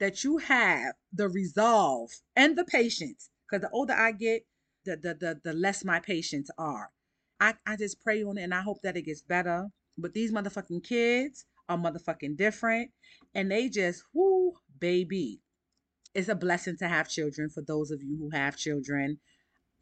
that 0.00 0.24
you 0.24 0.38
have 0.38 0.94
the 1.12 1.28
resolve 1.28 2.08
and 2.34 2.56
the 2.56 2.64
patience. 2.64 3.28
Because 3.46 3.60
the 3.60 3.70
older 3.70 3.92
I 3.92 4.12
get, 4.12 4.46
the, 4.86 4.96
the 4.96 5.14
the 5.14 5.40
the 5.44 5.52
less 5.52 5.84
my 5.84 6.00
patience 6.00 6.48
are. 6.56 6.90
I, 7.38 7.52
I 7.66 7.76
just 7.76 8.00
pray 8.00 8.22
on 8.22 8.38
it 8.38 8.44
and 8.44 8.54
I 8.54 8.62
hope 8.62 8.78
that 8.82 8.96
it 8.96 9.02
gets 9.02 9.20
better. 9.20 9.66
But 9.98 10.14
these 10.14 10.32
motherfucking 10.32 10.84
kids 10.84 11.44
are 11.68 11.76
motherfucking 11.76 12.38
different. 12.38 12.92
And 13.34 13.50
they 13.50 13.68
just, 13.68 14.04
whoo, 14.14 14.54
baby. 14.80 15.42
It's 16.14 16.30
a 16.30 16.34
blessing 16.34 16.78
to 16.78 16.88
have 16.88 17.10
children 17.10 17.50
for 17.50 17.62
those 17.62 17.90
of 17.90 18.02
you 18.02 18.16
who 18.16 18.30
have 18.30 18.56
children. 18.56 19.20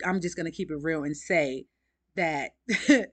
I'm 0.05 0.21
just 0.21 0.37
to 0.37 0.51
keep 0.51 0.73
it 0.73 0.83
real 0.83 1.05
and 1.05 1.17
say 1.17 1.67
that 2.17 2.51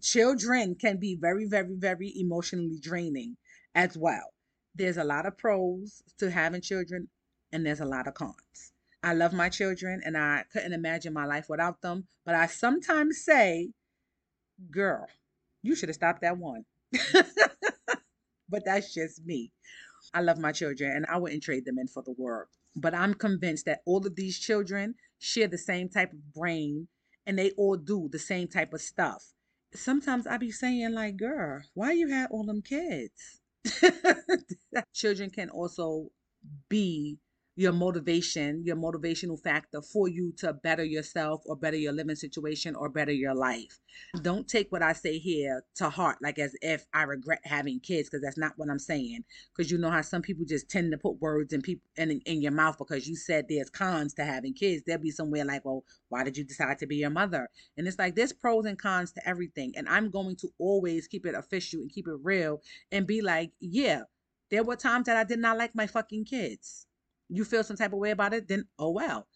children 0.00 0.76
can 0.76 0.98
be 0.98 1.18
very, 1.20 1.46
very, 1.48 1.74
very 1.76 2.12
emotionally 2.16 2.78
draining 2.80 3.36
as 3.78 3.96
well. 3.96 4.34
There's 4.74 4.96
a 4.96 5.04
lot 5.04 5.24
of 5.24 5.38
pros 5.38 6.02
to 6.18 6.30
having 6.30 6.60
children, 6.60 7.08
and 7.52 7.64
there's 7.64 7.80
a 7.80 7.86
lot 7.86 8.08
of 8.08 8.14
cons. 8.14 8.72
I 9.04 9.14
love 9.14 9.32
my 9.32 9.48
children 9.48 10.02
and 10.04 10.16
I 10.16 10.42
couldn't 10.52 10.72
imagine 10.72 11.12
my 11.12 11.24
life 11.24 11.46
without 11.48 11.80
them. 11.82 12.08
But 12.26 12.34
I 12.34 12.46
sometimes 12.46 13.24
say, 13.24 13.70
girl, 14.72 15.06
you 15.62 15.76
should 15.76 15.88
have 15.88 15.94
stopped 15.94 16.22
that 16.22 16.36
one. 16.36 16.64
but 18.48 18.64
that's 18.64 18.92
just 18.92 19.24
me. 19.24 19.52
I 20.12 20.20
love 20.22 20.38
my 20.38 20.50
children 20.50 20.90
and 20.90 21.06
I 21.06 21.18
wouldn't 21.18 21.44
trade 21.44 21.64
them 21.64 21.78
in 21.78 21.86
for 21.86 22.02
the 22.02 22.14
world. 22.18 22.48
But 22.74 22.92
I'm 22.92 23.14
convinced 23.14 23.66
that 23.66 23.82
all 23.86 24.04
of 24.04 24.16
these 24.16 24.36
children 24.36 24.96
share 25.20 25.46
the 25.46 25.58
same 25.58 25.88
type 25.88 26.12
of 26.12 26.34
brain 26.34 26.88
and 27.24 27.38
they 27.38 27.52
all 27.52 27.76
do 27.76 28.08
the 28.10 28.18
same 28.18 28.48
type 28.48 28.72
of 28.72 28.80
stuff. 28.80 29.32
Sometimes 29.74 30.26
I 30.26 30.38
be 30.38 30.50
saying, 30.50 30.92
like, 30.92 31.18
girl, 31.18 31.62
why 31.74 31.92
you 31.92 32.08
have 32.08 32.32
all 32.32 32.44
them 32.44 32.62
kids? 32.62 33.40
children 34.94 35.30
can 35.30 35.50
also 35.50 36.08
be 36.68 37.18
your 37.58 37.72
motivation, 37.72 38.62
your 38.64 38.76
motivational 38.76 39.36
factor 39.36 39.82
for 39.82 40.06
you 40.06 40.32
to 40.36 40.52
better 40.52 40.84
yourself 40.84 41.42
or 41.44 41.56
better 41.56 41.76
your 41.76 41.92
living 41.92 42.14
situation 42.14 42.76
or 42.76 42.88
better 42.88 43.10
your 43.10 43.34
life. 43.34 43.80
Don't 44.22 44.46
take 44.46 44.70
what 44.70 44.80
I 44.80 44.92
say 44.92 45.18
here 45.18 45.64
to 45.74 45.90
heart, 45.90 46.18
like 46.22 46.38
as 46.38 46.54
if 46.62 46.86
I 46.94 47.02
regret 47.02 47.40
having 47.42 47.80
kids, 47.80 48.08
because 48.08 48.22
that's 48.22 48.38
not 48.38 48.52
what 48.54 48.70
I'm 48.70 48.78
saying. 48.78 49.24
Because 49.52 49.72
you 49.72 49.78
know 49.78 49.90
how 49.90 50.02
some 50.02 50.22
people 50.22 50.44
just 50.46 50.70
tend 50.70 50.92
to 50.92 50.98
put 50.98 51.20
words 51.20 51.52
in 51.52 51.60
people 51.60 51.82
in, 51.96 52.20
in 52.26 52.40
your 52.42 52.52
mouth 52.52 52.78
because 52.78 53.08
you 53.08 53.16
said 53.16 53.46
there's 53.48 53.70
cons 53.70 54.14
to 54.14 54.24
having 54.24 54.54
kids. 54.54 54.84
There'll 54.86 55.02
be 55.02 55.10
somewhere 55.10 55.44
like, 55.44 55.64
well, 55.64 55.82
why 56.10 56.22
did 56.22 56.36
you 56.36 56.44
decide 56.44 56.78
to 56.78 56.86
be 56.86 56.98
your 56.98 57.10
mother? 57.10 57.48
And 57.76 57.88
it's 57.88 57.98
like 57.98 58.14
there's 58.14 58.32
pros 58.32 58.66
and 58.66 58.78
cons 58.78 59.10
to 59.14 59.28
everything. 59.28 59.72
And 59.76 59.88
I'm 59.88 60.10
going 60.10 60.36
to 60.36 60.48
always 60.60 61.08
keep 61.08 61.26
it 61.26 61.34
official 61.34 61.80
and 61.80 61.90
keep 61.90 62.06
it 62.06 62.18
real 62.22 62.62
and 62.92 63.04
be 63.04 63.20
like, 63.20 63.50
yeah, 63.58 64.02
there 64.52 64.62
were 64.62 64.76
times 64.76 65.06
that 65.06 65.16
I 65.16 65.24
did 65.24 65.40
not 65.40 65.58
like 65.58 65.74
my 65.74 65.88
fucking 65.88 66.24
kids 66.24 66.86
you 67.28 67.44
feel 67.44 67.64
some 67.64 67.76
type 67.76 67.92
of 67.92 67.98
way 67.98 68.10
about 68.10 68.34
it, 68.34 68.48
then 68.48 68.66
oh 68.78 68.90
well. 68.90 69.26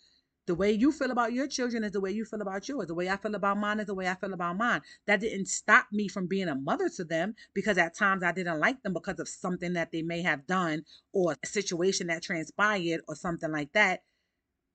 The 0.46 0.56
way 0.56 0.72
you 0.72 0.90
feel 0.90 1.12
about 1.12 1.32
your 1.32 1.46
children 1.46 1.84
is 1.84 1.92
the 1.92 2.00
way 2.00 2.10
you 2.10 2.24
feel 2.24 2.40
about 2.40 2.68
yours. 2.68 2.88
The 2.88 2.94
way 2.94 3.08
I 3.08 3.16
feel 3.16 3.36
about 3.36 3.58
mine 3.58 3.78
is 3.78 3.86
the 3.86 3.94
way 3.94 4.08
I 4.08 4.16
feel 4.16 4.32
about 4.32 4.56
mine. 4.56 4.80
That 5.06 5.20
didn't 5.20 5.46
stop 5.46 5.86
me 5.92 6.08
from 6.08 6.26
being 6.26 6.48
a 6.48 6.56
mother 6.56 6.88
to 6.96 7.04
them 7.04 7.36
because 7.54 7.78
at 7.78 7.96
times 7.96 8.24
I 8.24 8.32
didn't 8.32 8.58
like 8.58 8.82
them 8.82 8.92
because 8.92 9.20
of 9.20 9.28
something 9.28 9.74
that 9.74 9.92
they 9.92 10.02
may 10.02 10.20
have 10.22 10.46
done 10.48 10.84
or 11.12 11.36
a 11.42 11.46
situation 11.46 12.08
that 12.08 12.24
transpired 12.24 13.02
or 13.06 13.14
something 13.14 13.52
like 13.52 13.72
that. 13.74 14.02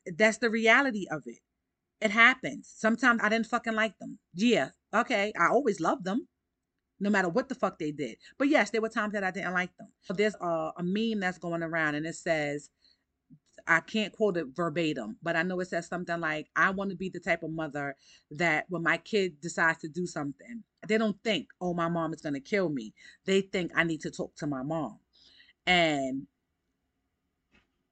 That's 0.05 0.37
the 0.37 0.49
reality 0.49 1.05
of 1.11 1.23
it. 1.25 1.39
It 1.99 2.11
happens. 2.11 2.71
Sometimes 2.73 3.19
I 3.21 3.27
didn't 3.27 3.47
fucking 3.47 3.73
like 3.73 3.97
them. 3.99 4.19
Yeah, 4.33 4.69
okay. 4.93 5.33
I 5.37 5.47
always 5.47 5.81
loved 5.81 6.05
them 6.05 6.29
no 6.99 7.09
matter 7.09 7.29
what 7.29 7.49
the 7.49 7.55
fuck 7.55 7.77
they 7.77 7.91
did. 7.91 8.17
But 8.37 8.49
yes, 8.49 8.69
there 8.69 8.81
were 8.81 8.89
times 8.89 9.13
that 9.13 9.23
I 9.23 9.31
didn't 9.31 9.53
like 9.53 9.75
them. 9.77 9.89
So 10.01 10.13
there's 10.13 10.35
a, 10.41 10.71
a 10.77 10.83
meme 10.83 11.19
that's 11.19 11.37
going 11.37 11.63
around 11.63 11.95
and 11.95 12.05
it 12.05 12.15
says, 12.15 12.69
I 13.67 13.81
can't 13.81 14.13
quote 14.13 14.37
it 14.37 14.47
verbatim, 14.55 15.17
but 15.21 15.35
I 15.35 15.43
know 15.43 15.59
it 15.59 15.67
says 15.67 15.87
something 15.87 16.19
like, 16.19 16.47
I 16.55 16.69
want 16.71 16.89
to 16.91 16.95
be 16.95 17.09
the 17.09 17.19
type 17.19 17.43
of 17.43 17.51
mother 17.51 17.95
that 18.31 18.65
when 18.69 18.83
my 18.83 18.97
kid 18.97 19.41
decides 19.41 19.79
to 19.79 19.89
do 19.89 20.05
something, 20.05 20.63
they 20.87 20.97
don't 20.97 21.21
think, 21.23 21.47
oh, 21.59 21.73
my 21.73 21.89
mom 21.89 22.13
is 22.13 22.21
going 22.21 22.35
to 22.35 22.39
kill 22.39 22.69
me. 22.69 22.93
They 23.25 23.41
think 23.41 23.71
I 23.75 23.83
need 23.83 24.01
to 24.01 24.11
talk 24.11 24.35
to 24.37 24.47
my 24.47 24.63
mom. 24.63 24.99
And 25.65 26.27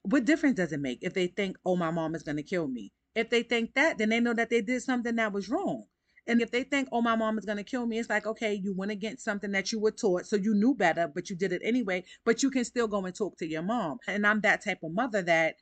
what 0.04 0.26
difference 0.26 0.56
does 0.56 0.72
it 0.72 0.80
make 0.80 1.00
if 1.02 1.14
they 1.14 1.28
think, 1.28 1.58
oh, 1.66 1.76
my 1.76 1.92
mom 1.92 2.16
is 2.16 2.24
going 2.24 2.38
to 2.38 2.44
kill 2.44 2.68
me? 2.68 2.94
If 3.16 3.30
they 3.30 3.44
think 3.44 3.74
that, 3.76 3.98
then 3.98 4.10
they 4.10 4.20
know 4.20 4.34
that 4.34 4.50
they 4.50 4.62
did 4.62 4.82
something 4.82 5.16
that 5.16 5.34
was 5.34 5.50
wrong. 5.50 5.86
And 6.28 6.42
if 6.42 6.52
they 6.52 6.64
think, 6.64 6.90
oh, 6.92 7.02
my 7.02 7.16
mom 7.16 7.38
is 7.38 7.46
going 7.46 7.58
to 7.58 7.64
kill 7.64 7.86
me, 7.86 8.00
it's 8.00 8.10
like, 8.10 8.26
okay, 8.26 8.54
you 8.54 8.74
went 8.76 8.92
against 8.92 9.24
something 9.24 9.52
that 9.52 9.72
you 9.72 9.80
were 9.80 9.92
taught. 9.92 10.26
So 10.26 10.36
you 10.36 10.56
knew 10.56 10.74
better, 10.74 11.08
but 11.14 11.30
you 11.30 11.36
did 11.36 11.54
it 11.54 11.62
anyway. 11.64 12.04
But 12.24 12.42
you 12.42 12.50
can 12.50 12.66
still 12.66 12.88
go 12.88 13.06
and 13.06 13.16
talk 13.16 13.38
to 13.38 13.48
your 13.48 13.62
mom. 13.62 14.00
And 14.08 14.26
I'm 14.26 14.42
that 14.42 14.64
type 14.64 14.80
of 14.84 14.92
mother 14.92 15.22
that 15.22 15.56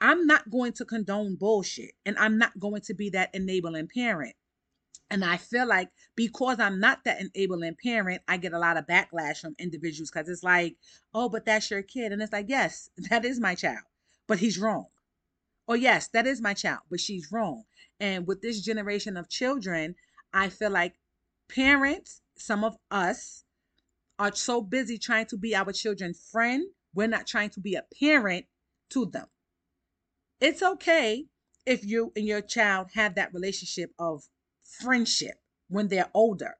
I'm 0.00 0.26
not 0.26 0.50
going 0.50 0.72
to 0.74 0.84
condone 0.84 1.36
bullshit 1.36 1.92
and 2.06 2.16
I'm 2.18 2.38
not 2.38 2.58
going 2.58 2.82
to 2.82 2.94
be 2.94 3.10
that 3.10 3.34
enabling 3.34 3.88
parent. 3.88 4.34
And 5.10 5.24
I 5.24 5.38
feel 5.38 5.66
like 5.66 5.88
because 6.16 6.60
I'm 6.60 6.80
not 6.80 7.04
that 7.04 7.20
enabling 7.20 7.76
parent, 7.82 8.22
I 8.28 8.36
get 8.36 8.52
a 8.52 8.58
lot 8.58 8.76
of 8.76 8.86
backlash 8.86 9.40
from 9.40 9.54
individuals 9.58 10.10
because 10.10 10.28
it's 10.28 10.42
like, 10.42 10.76
oh, 11.14 11.28
but 11.28 11.46
that's 11.46 11.70
your 11.70 11.82
kid. 11.82 12.12
And 12.12 12.20
it's 12.20 12.32
like, 12.32 12.48
yes, 12.48 12.90
that 13.10 13.24
is 13.24 13.40
my 13.40 13.54
child, 13.54 13.84
but 14.26 14.38
he's 14.38 14.58
wrong. 14.58 14.86
Or 15.66 15.76
yes, 15.76 16.08
that 16.08 16.26
is 16.26 16.40
my 16.40 16.54
child, 16.54 16.80
but 16.90 17.00
she's 17.00 17.30
wrong. 17.32 17.64
And 18.00 18.26
with 18.26 18.40
this 18.42 18.60
generation 18.60 19.16
of 19.16 19.28
children, 19.28 19.96
I 20.32 20.48
feel 20.48 20.70
like 20.70 20.94
parents, 21.48 22.20
some 22.36 22.64
of 22.64 22.76
us, 22.90 23.44
are 24.18 24.34
so 24.34 24.60
busy 24.60 24.98
trying 24.98 25.26
to 25.26 25.36
be 25.36 25.54
our 25.54 25.72
children's 25.72 26.20
friend, 26.30 26.64
we're 26.94 27.08
not 27.08 27.26
trying 27.26 27.50
to 27.50 27.60
be 27.60 27.74
a 27.74 27.84
parent 27.98 28.46
to 28.90 29.06
them. 29.06 29.26
It's 30.40 30.62
okay 30.62 31.26
if 31.66 31.84
you 31.84 32.12
and 32.14 32.24
your 32.24 32.40
child 32.40 32.88
have 32.94 33.16
that 33.16 33.34
relationship 33.34 33.92
of 33.98 34.28
friendship 34.62 35.34
when 35.68 35.88
they're 35.88 36.10
older, 36.14 36.58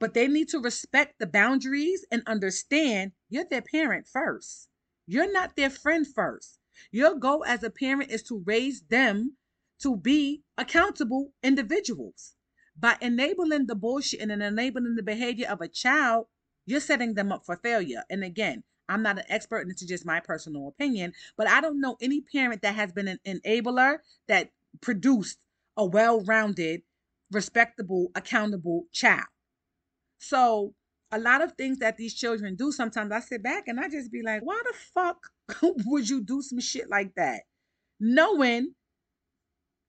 but 0.00 0.14
they 0.14 0.26
need 0.26 0.48
to 0.48 0.58
respect 0.58 1.20
the 1.20 1.26
boundaries 1.26 2.04
and 2.10 2.22
understand 2.26 3.12
you're 3.28 3.44
their 3.48 3.62
parent 3.62 4.08
first. 4.08 4.68
You're 5.06 5.32
not 5.32 5.54
their 5.54 5.70
friend 5.70 6.06
first. 6.06 6.58
Your 6.90 7.14
goal 7.14 7.44
as 7.44 7.62
a 7.62 7.70
parent 7.70 8.10
is 8.10 8.24
to 8.24 8.42
raise 8.44 8.82
them 8.82 9.36
to 9.80 9.96
be 9.96 10.42
accountable 10.58 11.32
individuals. 11.42 12.34
By 12.76 12.96
enabling 13.00 13.66
the 13.66 13.76
bullshit 13.76 14.20
and 14.20 14.32
enabling 14.32 14.96
the 14.96 15.02
behavior 15.04 15.48
of 15.48 15.60
a 15.60 15.68
child, 15.68 16.26
you're 16.66 16.80
setting 16.80 17.14
them 17.14 17.30
up 17.30 17.46
for 17.46 17.56
failure. 17.56 18.02
And 18.10 18.24
again, 18.24 18.64
I'm 18.88 19.02
not 19.02 19.18
an 19.18 19.24
expert, 19.28 19.58
and 19.60 19.70
this 19.70 19.82
is 19.82 19.88
just 19.88 20.06
my 20.06 20.20
personal 20.20 20.68
opinion, 20.68 21.12
but 21.36 21.48
I 21.48 21.60
don't 21.60 21.80
know 21.80 21.96
any 22.00 22.20
parent 22.20 22.62
that 22.62 22.74
has 22.74 22.92
been 22.92 23.08
an 23.08 23.18
enabler 23.26 23.98
that 24.28 24.50
produced 24.80 25.38
a 25.76 25.84
well 25.84 26.20
rounded, 26.20 26.82
respectable, 27.30 28.10
accountable 28.14 28.84
child. 28.92 29.26
So, 30.18 30.74
a 31.10 31.18
lot 31.18 31.42
of 31.42 31.52
things 31.52 31.78
that 31.78 31.96
these 31.96 32.14
children 32.14 32.56
do, 32.56 32.72
sometimes 32.72 33.12
I 33.12 33.20
sit 33.20 33.42
back 33.42 33.68
and 33.68 33.78
I 33.78 33.88
just 33.88 34.10
be 34.10 34.22
like, 34.22 34.42
why 34.42 34.60
the 34.64 34.74
fuck 34.94 35.30
would 35.86 36.08
you 36.08 36.22
do 36.22 36.42
some 36.42 36.60
shit 36.60 36.88
like 36.90 37.14
that? 37.16 37.42
Knowing 38.00 38.74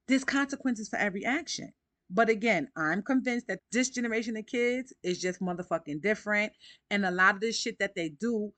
there's 0.08 0.23
consequences 0.23 0.88
for 0.88 0.97
every 0.97 1.25
action. 1.25 1.73
But 2.10 2.29
again, 2.29 2.67
I'm 2.77 3.01
convinced 3.01 3.47
that 3.47 3.62
this 3.71 3.89
generation 3.89 4.38
of 4.38 4.45
kids 4.45 4.93
is 5.01 5.19
just 5.19 5.41
motherfucking 5.41 6.01
different. 6.01 6.53
And 6.91 7.05
a 7.05 7.12
lot 7.12 7.36
of 7.36 7.41
this 7.41 7.58
shit 7.60 7.79
that 7.79 7.95
they 7.95 8.10
do 8.10 8.53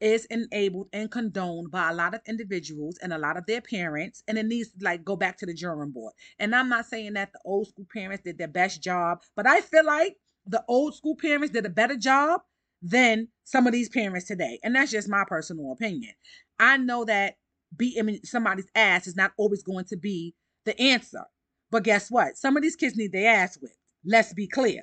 is 0.00 0.26
enabled 0.26 0.88
and 0.92 1.10
condoned 1.10 1.70
by 1.70 1.90
a 1.90 1.94
lot 1.94 2.14
of 2.14 2.20
individuals 2.26 2.98
and 3.02 3.12
a 3.12 3.18
lot 3.18 3.36
of 3.36 3.46
their 3.46 3.60
parents 3.60 4.22
and 4.28 4.36
it 4.36 4.46
needs 4.46 4.70
to 4.70 4.84
like 4.84 5.04
go 5.04 5.16
back 5.16 5.38
to 5.38 5.46
the 5.46 5.54
drawing 5.54 5.90
board 5.90 6.12
and 6.38 6.54
i'm 6.54 6.68
not 6.68 6.84
saying 6.84 7.14
that 7.14 7.32
the 7.32 7.40
old 7.44 7.66
school 7.66 7.86
parents 7.92 8.22
did 8.22 8.36
their 8.36 8.48
best 8.48 8.82
job 8.82 9.18
but 9.34 9.46
i 9.46 9.60
feel 9.60 9.84
like 9.84 10.16
the 10.46 10.62
old 10.68 10.94
school 10.94 11.16
parents 11.16 11.52
did 11.52 11.66
a 11.66 11.70
better 11.70 11.96
job 11.96 12.40
than 12.82 13.28
some 13.44 13.66
of 13.66 13.72
these 13.72 13.88
parents 13.88 14.26
today. 14.26 14.58
And 14.62 14.74
that's 14.74 14.92
just 14.92 15.08
my 15.08 15.24
personal 15.26 15.72
opinion. 15.72 16.12
I 16.58 16.76
know 16.76 17.04
that 17.04 17.34
beating 17.76 18.20
somebody's 18.24 18.70
ass 18.74 19.06
is 19.06 19.16
not 19.16 19.32
always 19.36 19.62
going 19.62 19.84
to 19.86 19.96
be 19.96 20.34
the 20.64 20.80
answer. 20.80 21.24
But 21.70 21.82
guess 21.84 22.10
what? 22.10 22.36
Some 22.36 22.56
of 22.56 22.62
these 22.62 22.76
kids 22.76 22.96
need 22.96 23.12
their 23.12 23.34
ass 23.34 23.58
whipped. 23.60 23.76
Let's 24.04 24.32
be 24.32 24.46
clear. 24.46 24.82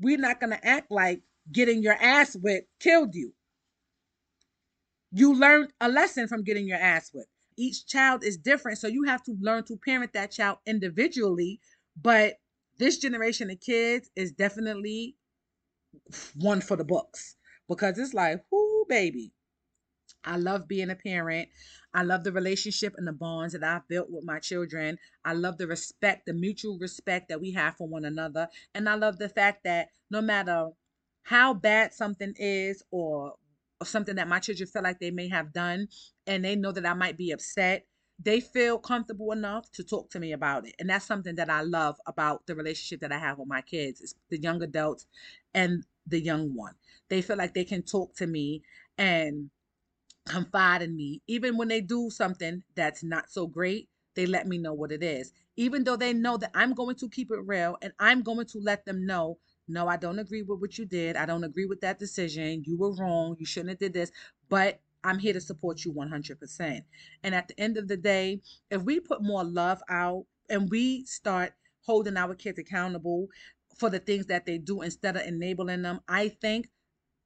We're 0.00 0.18
not 0.18 0.40
going 0.40 0.50
to 0.50 0.66
act 0.66 0.90
like 0.90 1.20
getting 1.52 1.82
your 1.82 1.94
ass 1.94 2.34
whipped 2.34 2.68
killed 2.80 3.14
you. 3.14 3.32
You 5.12 5.34
learned 5.34 5.72
a 5.80 5.88
lesson 5.88 6.26
from 6.26 6.42
getting 6.42 6.66
your 6.66 6.78
ass 6.78 7.10
whipped. 7.12 7.28
Each 7.56 7.86
child 7.86 8.24
is 8.24 8.38
different, 8.38 8.78
so 8.78 8.88
you 8.88 9.04
have 9.04 9.22
to 9.24 9.36
learn 9.40 9.64
to 9.64 9.76
parent 9.76 10.14
that 10.14 10.30
child 10.30 10.58
individually. 10.66 11.60
But 12.00 12.36
this 12.78 12.96
generation 12.98 13.50
of 13.50 13.60
kids 13.60 14.10
is 14.16 14.32
definitely 14.32 15.16
one 16.34 16.62
for 16.62 16.76
the 16.76 16.84
books 16.84 17.36
because 17.68 17.98
it's 17.98 18.14
like, 18.14 18.42
whoo, 18.50 18.86
baby. 18.88 19.32
I 20.24 20.36
love 20.36 20.68
being 20.68 20.90
a 20.90 20.94
parent. 20.94 21.48
I 21.92 22.04
love 22.04 22.24
the 22.24 22.32
relationship 22.32 22.94
and 22.96 23.06
the 23.06 23.12
bonds 23.12 23.52
that 23.52 23.64
I've 23.64 23.86
built 23.88 24.08
with 24.10 24.24
my 24.24 24.38
children. 24.38 24.98
I 25.24 25.34
love 25.34 25.58
the 25.58 25.66
respect, 25.66 26.26
the 26.26 26.32
mutual 26.32 26.78
respect 26.78 27.28
that 27.28 27.40
we 27.40 27.52
have 27.52 27.76
for 27.76 27.86
one 27.86 28.04
another. 28.04 28.48
And 28.74 28.88
I 28.88 28.94
love 28.94 29.18
the 29.18 29.28
fact 29.28 29.64
that 29.64 29.88
no 30.10 30.22
matter 30.22 30.70
how 31.24 31.54
bad 31.54 31.92
something 31.92 32.34
is 32.38 32.82
or, 32.90 33.34
something 33.88 34.16
that 34.16 34.28
my 34.28 34.38
children 34.38 34.68
feel 34.68 34.82
like 34.82 35.00
they 35.00 35.10
may 35.10 35.28
have 35.28 35.52
done 35.52 35.88
and 36.26 36.44
they 36.44 36.56
know 36.56 36.72
that 36.72 36.86
I 36.86 36.94
might 36.94 37.16
be 37.16 37.30
upset, 37.30 37.86
they 38.18 38.40
feel 38.40 38.78
comfortable 38.78 39.32
enough 39.32 39.70
to 39.72 39.82
talk 39.82 40.10
to 40.10 40.20
me 40.20 40.32
about 40.32 40.66
it. 40.66 40.74
And 40.78 40.88
that's 40.88 41.06
something 41.06 41.34
that 41.36 41.50
I 41.50 41.62
love 41.62 41.96
about 42.06 42.46
the 42.46 42.54
relationship 42.54 43.00
that 43.00 43.12
I 43.12 43.18
have 43.18 43.38
with 43.38 43.48
my 43.48 43.62
kids, 43.62 44.00
is 44.00 44.14
the 44.28 44.38
young 44.38 44.62
adults 44.62 45.06
and 45.54 45.84
the 46.06 46.20
young 46.20 46.54
one. 46.54 46.74
They 47.08 47.22
feel 47.22 47.36
like 47.36 47.54
they 47.54 47.64
can 47.64 47.82
talk 47.82 48.14
to 48.16 48.26
me 48.26 48.62
and 48.98 49.50
confide 50.26 50.82
in 50.82 50.96
me. 50.96 51.20
Even 51.26 51.56
when 51.56 51.68
they 51.68 51.80
do 51.80 52.10
something 52.10 52.62
that's 52.74 53.02
not 53.02 53.30
so 53.30 53.46
great, 53.46 53.88
they 54.14 54.26
let 54.26 54.46
me 54.46 54.58
know 54.58 54.74
what 54.74 54.92
it 54.92 55.02
is. 55.02 55.32
Even 55.56 55.84
though 55.84 55.96
they 55.96 56.12
know 56.12 56.36
that 56.36 56.50
I'm 56.54 56.74
going 56.74 56.96
to 56.96 57.08
keep 57.08 57.30
it 57.30 57.40
real 57.44 57.76
and 57.82 57.92
I'm 57.98 58.22
going 58.22 58.46
to 58.46 58.58
let 58.58 58.84
them 58.84 59.06
know, 59.06 59.38
no, 59.72 59.88
I 59.88 59.96
don't 59.96 60.18
agree 60.18 60.42
with 60.42 60.60
what 60.60 60.78
you 60.78 60.84
did. 60.84 61.16
I 61.16 61.26
don't 61.26 61.44
agree 61.44 61.66
with 61.66 61.80
that 61.80 61.98
decision. 61.98 62.62
You 62.66 62.78
were 62.78 62.94
wrong. 62.94 63.36
You 63.38 63.46
shouldn't 63.46 63.70
have 63.70 63.78
did 63.78 63.94
this. 63.94 64.12
But 64.48 64.80
I'm 65.04 65.18
here 65.18 65.32
to 65.32 65.40
support 65.40 65.84
you 65.84 65.92
100%. 65.92 66.82
And 67.22 67.34
at 67.34 67.48
the 67.48 67.58
end 67.60 67.76
of 67.76 67.88
the 67.88 67.96
day, 67.96 68.40
if 68.70 68.82
we 68.82 69.00
put 69.00 69.22
more 69.22 69.44
love 69.44 69.82
out 69.88 70.26
and 70.48 70.70
we 70.70 71.04
start 71.06 71.54
holding 71.86 72.16
our 72.16 72.34
kids 72.34 72.58
accountable 72.58 73.28
for 73.78 73.90
the 73.90 73.98
things 73.98 74.26
that 74.26 74.46
they 74.46 74.58
do 74.58 74.82
instead 74.82 75.16
of 75.16 75.26
enabling 75.26 75.82
them, 75.82 76.00
I 76.08 76.28
think 76.28 76.68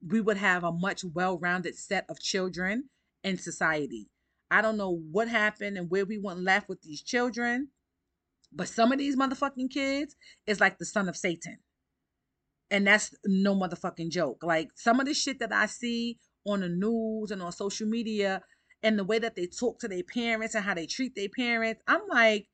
we 0.06 0.20
would 0.20 0.36
have 0.36 0.64
a 0.64 0.72
much 0.72 1.04
well-rounded 1.04 1.76
set 1.76 2.06
of 2.08 2.20
children 2.20 2.88
in 3.24 3.38
society. 3.38 4.08
I 4.50 4.62
don't 4.62 4.76
know 4.76 5.02
what 5.10 5.28
happened 5.28 5.76
and 5.76 5.90
where 5.90 6.06
we 6.06 6.18
went 6.18 6.40
left 6.40 6.68
with 6.68 6.82
these 6.82 7.02
children, 7.02 7.68
but 8.52 8.68
some 8.68 8.92
of 8.92 8.98
these 8.98 9.16
motherfucking 9.16 9.70
kids 9.70 10.14
is 10.46 10.60
like 10.60 10.78
the 10.78 10.84
son 10.84 11.08
of 11.08 11.16
Satan. 11.16 11.58
And 12.70 12.86
that's 12.86 13.14
no 13.24 13.54
motherfucking 13.54 14.10
joke. 14.10 14.42
Like 14.42 14.70
some 14.74 15.00
of 15.00 15.06
the 15.06 15.14
shit 15.14 15.38
that 15.40 15.52
I 15.52 15.66
see 15.66 16.18
on 16.46 16.60
the 16.60 16.68
news 16.68 17.30
and 17.30 17.42
on 17.42 17.52
social 17.52 17.86
media 17.86 18.42
and 18.82 18.98
the 18.98 19.04
way 19.04 19.18
that 19.18 19.36
they 19.36 19.46
talk 19.46 19.78
to 19.80 19.88
their 19.88 20.02
parents 20.02 20.54
and 20.54 20.64
how 20.64 20.74
they 20.74 20.86
treat 20.86 21.14
their 21.14 21.28
parents, 21.28 21.82
I'm 21.86 22.02
like, 22.08 22.48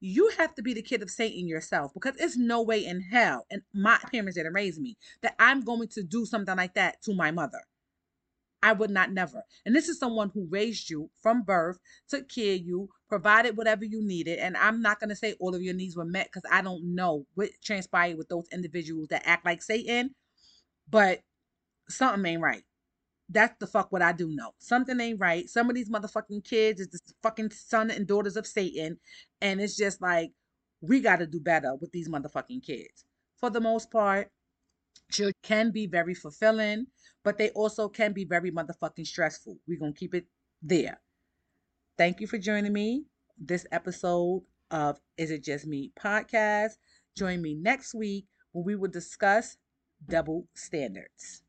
you 0.00 0.30
have 0.38 0.54
to 0.54 0.62
be 0.62 0.74
the 0.74 0.82
kid 0.82 1.02
of 1.02 1.10
Satan 1.10 1.48
yourself 1.48 1.92
because 1.94 2.14
it's 2.18 2.36
no 2.36 2.62
way 2.62 2.84
in 2.84 3.00
hell, 3.00 3.46
and 3.50 3.62
my 3.72 3.98
parents 4.12 4.36
didn't 4.36 4.52
raise 4.52 4.78
me, 4.78 4.96
that 5.22 5.34
I'm 5.38 5.62
going 5.62 5.88
to 5.88 6.02
do 6.02 6.26
something 6.26 6.56
like 6.56 6.74
that 6.74 7.02
to 7.04 7.14
my 7.14 7.30
mother. 7.30 7.60
I 8.62 8.72
would 8.72 8.90
not 8.90 9.12
never. 9.12 9.42
And 9.64 9.74
this 9.74 9.88
is 9.88 9.98
someone 9.98 10.30
who 10.32 10.48
raised 10.50 10.90
you 10.90 11.10
from 11.22 11.42
birth, 11.42 11.78
took 12.08 12.28
care 12.28 12.54
of 12.54 12.60
you, 12.60 12.88
provided 13.08 13.56
whatever 13.56 13.84
you 13.84 14.02
needed. 14.02 14.38
And 14.38 14.56
I'm 14.56 14.82
not 14.82 14.98
going 14.98 15.10
to 15.10 15.16
say 15.16 15.34
all 15.38 15.54
of 15.54 15.62
your 15.62 15.74
needs 15.74 15.96
were 15.96 16.04
met 16.04 16.28
because 16.32 16.48
I 16.50 16.62
don't 16.62 16.94
know 16.94 17.26
what 17.34 17.50
transpired 17.62 18.16
with 18.18 18.28
those 18.28 18.46
individuals 18.52 19.08
that 19.08 19.22
act 19.26 19.44
like 19.44 19.62
Satan, 19.62 20.14
but 20.88 21.20
something 21.88 22.24
ain't 22.26 22.42
right 22.42 22.62
that's 23.28 23.56
the 23.58 23.66
fuck 23.66 23.90
what 23.92 24.02
I 24.02 24.12
do 24.12 24.28
know. 24.28 24.52
Something 24.58 25.00
ain't 25.00 25.20
right. 25.20 25.48
Some 25.48 25.68
of 25.68 25.74
these 25.74 25.90
motherfucking 25.90 26.44
kids 26.44 26.80
is 26.80 26.88
the 26.88 27.00
fucking 27.22 27.50
son 27.50 27.90
and 27.90 28.06
daughters 28.06 28.36
of 28.36 28.46
Satan. 28.46 28.98
And 29.40 29.60
it's 29.60 29.76
just 29.76 30.00
like, 30.00 30.30
we 30.80 31.00
got 31.00 31.16
to 31.16 31.26
do 31.26 31.40
better 31.40 31.74
with 31.80 31.90
these 31.92 32.08
motherfucking 32.08 32.64
kids. 32.64 33.04
For 33.38 33.50
the 33.50 33.60
most 33.60 33.90
part, 33.90 34.30
children 35.10 35.34
can 35.42 35.70
be 35.72 35.86
very 35.86 36.14
fulfilling, 36.14 36.86
but 37.26 37.38
they 37.38 37.50
also 37.50 37.88
can 37.88 38.12
be 38.12 38.24
very 38.24 38.52
motherfucking 38.52 39.04
stressful. 39.04 39.58
We're 39.66 39.80
going 39.80 39.92
to 39.92 39.98
keep 39.98 40.14
it 40.14 40.26
there. 40.62 41.00
Thank 41.98 42.20
you 42.20 42.28
for 42.28 42.38
joining 42.38 42.72
me 42.72 43.06
this 43.36 43.66
episode 43.72 44.44
of 44.70 45.00
Is 45.18 45.32
It 45.32 45.42
Just 45.42 45.66
Me 45.66 45.90
podcast. 46.00 46.76
Join 47.16 47.42
me 47.42 47.56
next 47.56 47.96
week 47.96 48.26
when 48.52 48.64
we 48.64 48.76
will 48.76 48.90
discuss 48.90 49.56
double 50.08 50.46
standards. 50.54 51.42